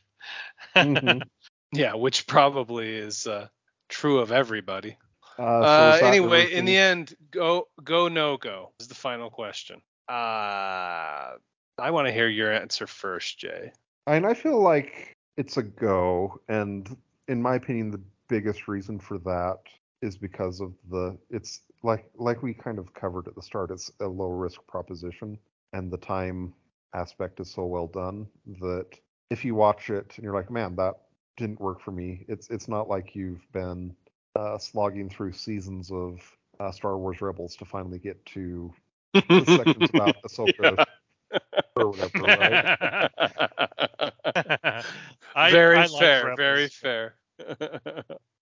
Mhm. 0.79 1.23
Yeah, 1.71 1.95
which 1.95 2.27
probably 2.27 2.95
is 2.95 3.25
uh, 3.25 3.47
true 3.89 4.19
of 4.19 4.31
everybody. 4.31 4.97
uh, 5.37 5.65
so 5.65 5.93
Uh, 5.93 5.97
anyway, 6.01 6.51
in 6.53 6.65
the 6.65 6.77
end, 6.77 7.15
go 7.31 7.67
go 7.83 8.07
no 8.07 8.37
go 8.37 8.73
is 8.79 8.87
the 8.87 8.95
final 8.95 9.29
question. 9.31 9.81
Uh, 10.07 11.37
I 11.79 11.91
want 11.91 12.07
to 12.07 12.13
hear 12.13 12.27
your 12.27 12.53
answer 12.53 12.85
first, 12.85 13.39
Jay. 13.39 13.71
And 14.05 14.25
I 14.25 14.33
feel 14.33 14.59
like 14.59 15.15
it's 15.37 15.57
a 15.57 15.63
go, 15.63 16.39
and 16.47 16.95
in 17.27 17.41
my 17.41 17.55
opinion, 17.55 17.89
the 17.89 18.01
biggest 18.27 18.67
reason 18.67 18.99
for 18.99 19.17
that 19.19 19.59
is 20.01 20.17
because 20.17 20.59
of 20.59 20.73
the 20.91 21.17
it's 21.29 21.61
like 21.81 22.05
like 22.15 22.43
we 22.43 22.53
kind 22.53 22.77
of 22.77 22.93
covered 22.93 23.27
at 23.27 23.35
the 23.35 23.41
start. 23.41 23.71
It's 23.71 23.91
a 24.01 24.07
low 24.07 24.29
risk 24.29 24.65
proposition, 24.67 25.39
and 25.71 25.91
the 25.91 25.97
time 25.97 26.53
aspect 26.93 27.39
is 27.39 27.49
so 27.49 27.65
well 27.65 27.87
done 27.87 28.27
that 28.59 28.87
if 29.31 29.43
you 29.43 29.55
watch 29.55 29.89
it 29.89 30.13
and 30.15 30.23
you're 30.23 30.35
like, 30.35 30.51
man, 30.51 30.75
that 30.75 30.95
didn't 31.37 31.59
work 31.59 31.81
for 31.81 31.91
me. 31.91 32.25
It's 32.27 32.49
it's 32.49 32.67
not 32.67 32.87
like 32.87 33.15
you've 33.15 33.51
been 33.51 33.95
uh, 34.35 34.59
slogging 34.59 35.09
through 35.09 35.31
seasons 35.31 35.91
of 35.91 36.19
uh, 36.59 36.71
Star 36.71 36.97
Wars 36.97 37.21
Rebels 37.21 37.55
to 37.55 37.65
finally 37.65 37.97
get 37.99 38.23
to 38.27 38.71
the 39.13 39.43
sections 39.45 39.89
about 39.89 40.21
Ahsoka 40.23 40.85
or 41.75 41.89
whatever, 41.89 42.19
right? 42.23 42.77
I- 45.35 45.51
very 45.51 45.77
I 45.77 45.85
like 45.85 45.99
fair, 45.99 46.35
very 46.35 46.67
fair. 46.67 47.15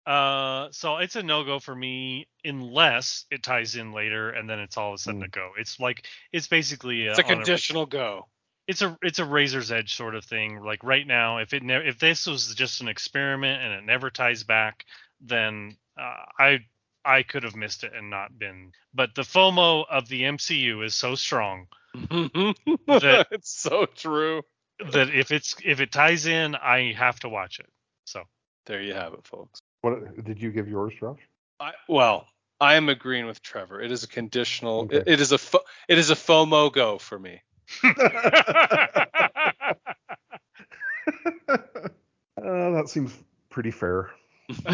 Uh, 0.06 0.70
so 0.72 0.96
it's 1.00 1.18
a 1.18 1.22
no 1.22 1.44
go 1.44 1.60
for 1.60 1.76
me 1.76 2.30
unless 2.46 3.26
it 3.30 3.44
ties 3.44 3.76
in 3.76 3.92
later 3.92 4.30
and 4.30 4.50
then 4.50 4.58
it's 4.58 4.78
all 4.78 4.92
of 4.94 4.96
a 4.96 4.98
sudden 5.00 5.20
Mm. 5.20 5.26
a 5.26 5.28
go. 5.28 5.52
It's 5.58 5.82
like 5.82 6.06
it's 6.32 6.48
basically 6.48 7.08
it's 7.08 7.20
a 7.20 7.24
on 7.24 7.28
conditional 7.28 7.86
go. 7.86 8.30
it's 8.70 8.82
a 8.82 8.98
it's 9.02 9.20
a 9.20 9.26
razor's 9.26 9.70
edge 9.70 9.96
sort 9.96 10.16
of 10.16 10.24
thing. 10.24 10.62
Like 10.64 10.82
right 10.86 11.06
now, 11.06 11.40
if 11.40 11.54
it 11.54 11.62
ne- 11.62 11.86
if 11.90 12.00
this 12.00 12.26
was 12.26 12.56
just 12.56 12.80
an 12.80 12.88
experiment 12.88 13.62
and 13.62 13.74
it 13.74 13.84
never 13.84 14.10
ties 14.10 14.44
back, 14.44 14.86
then 15.20 15.76
uh, 16.00 16.24
I 16.40 16.60
I 17.04 17.24
could 17.24 17.44
have 17.44 17.58
missed 17.58 17.84
it 17.84 17.92
and 17.94 18.10
not 18.10 18.40
been. 18.40 18.72
But 18.94 19.14
the 19.14 19.24
FOMO 19.24 19.84
of 19.90 20.08
the 20.08 20.22
MCU 20.22 20.86
is 20.86 20.96
so 20.96 21.16
strong 21.16 21.68
That- 22.10 23.28
it's 23.32 23.52
so 23.52 23.86
true. 23.86 24.42
that 24.94 25.10
if 25.10 25.32
it's 25.32 25.56
if 25.64 25.80
it 25.82 25.92
ties 25.92 26.26
in, 26.26 26.56
I 26.56 26.94
have 26.94 27.20
to 27.22 27.30
watch 27.30 27.60
it. 27.60 27.70
So 28.06 28.24
There 28.66 28.82
you 28.82 28.94
have 28.94 29.14
it, 29.14 29.26
folks. 29.26 29.60
What 29.82 30.24
did 30.24 30.42
you 30.42 30.52
give 30.52 30.68
yours, 30.68 30.94
Josh? 31.00 31.20
I, 31.60 31.72
well, 31.88 32.28
I 32.60 32.76
am 32.76 32.90
agreeing 32.90 33.26
with 33.26 33.42
Trevor. 33.42 33.82
It 33.82 33.92
is 33.92 34.04
a 34.04 34.08
conditional. 34.08 34.82
Okay. 34.82 34.98
It, 34.98 35.08
it 35.08 35.22
is 35.22 35.32
a 35.32 35.38
fo- 35.38 35.64
it 35.88 35.98
is 35.98 36.10
a 36.10 36.16
FOMO 36.16 36.72
go 36.72 36.98
for 36.98 37.18
me. 37.18 37.42
Uh, 42.38 42.70
that 42.72 42.88
seems 42.88 43.18
pretty 43.50 43.72
fair. 43.72 44.12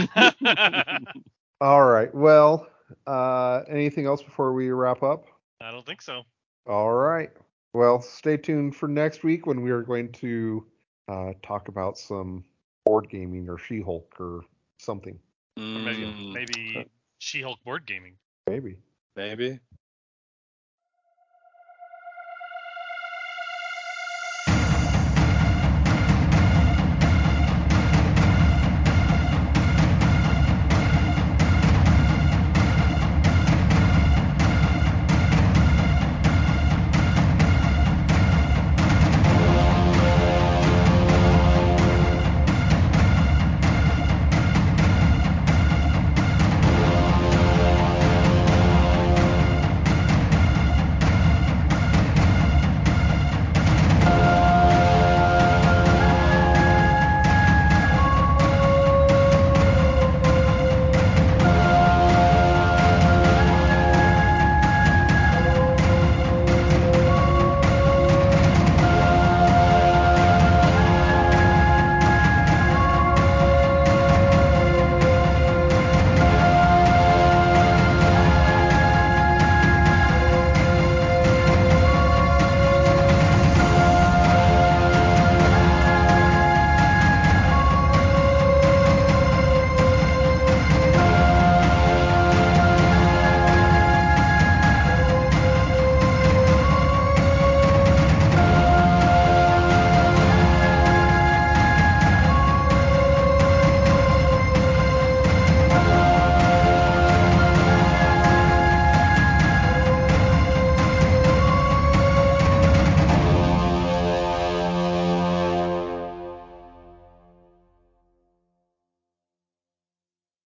All 1.62 1.84
right. 1.84 2.14
Well, 2.14 2.68
uh, 3.08 3.62
anything 3.70 4.06
else 4.06 4.22
before 4.22 4.54
we 4.54 4.70
wrap 4.70 5.02
up? 5.02 5.26
I 5.62 5.72
don't 5.72 5.86
think 5.86 6.02
so. 6.02 6.24
All 6.68 6.94
right. 6.94 7.32
Well, 7.74 8.02
stay 8.02 8.38
tuned 8.38 8.76
for 8.76 8.88
next 8.88 9.24
week 9.24 9.46
when 9.46 9.62
we 9.62 9.72
are 9.72 9.82
going 9.82 10.12
to 10.14 10.66
uh, 11.08 11.34
talk 11.42 11.68
about 11.68 11.98
some 11.98 12.44
board 12.86 13.10
gaming 13.10 13.50
or 13.50 13.58
She-Hulk 13.58 14.16
or 14.20 14.42
something. 14.78 15.20
Or 15.58 15.82
maybe 15.82 16.04
Mm, 16.04 16.34
maybe 16.34 16.86
She-Hulk 17.20 17.64
board 17.64 17.86
gaming. 17.86 18.16
Maybe. 18.48 18.78
maybe. 19.16 19.60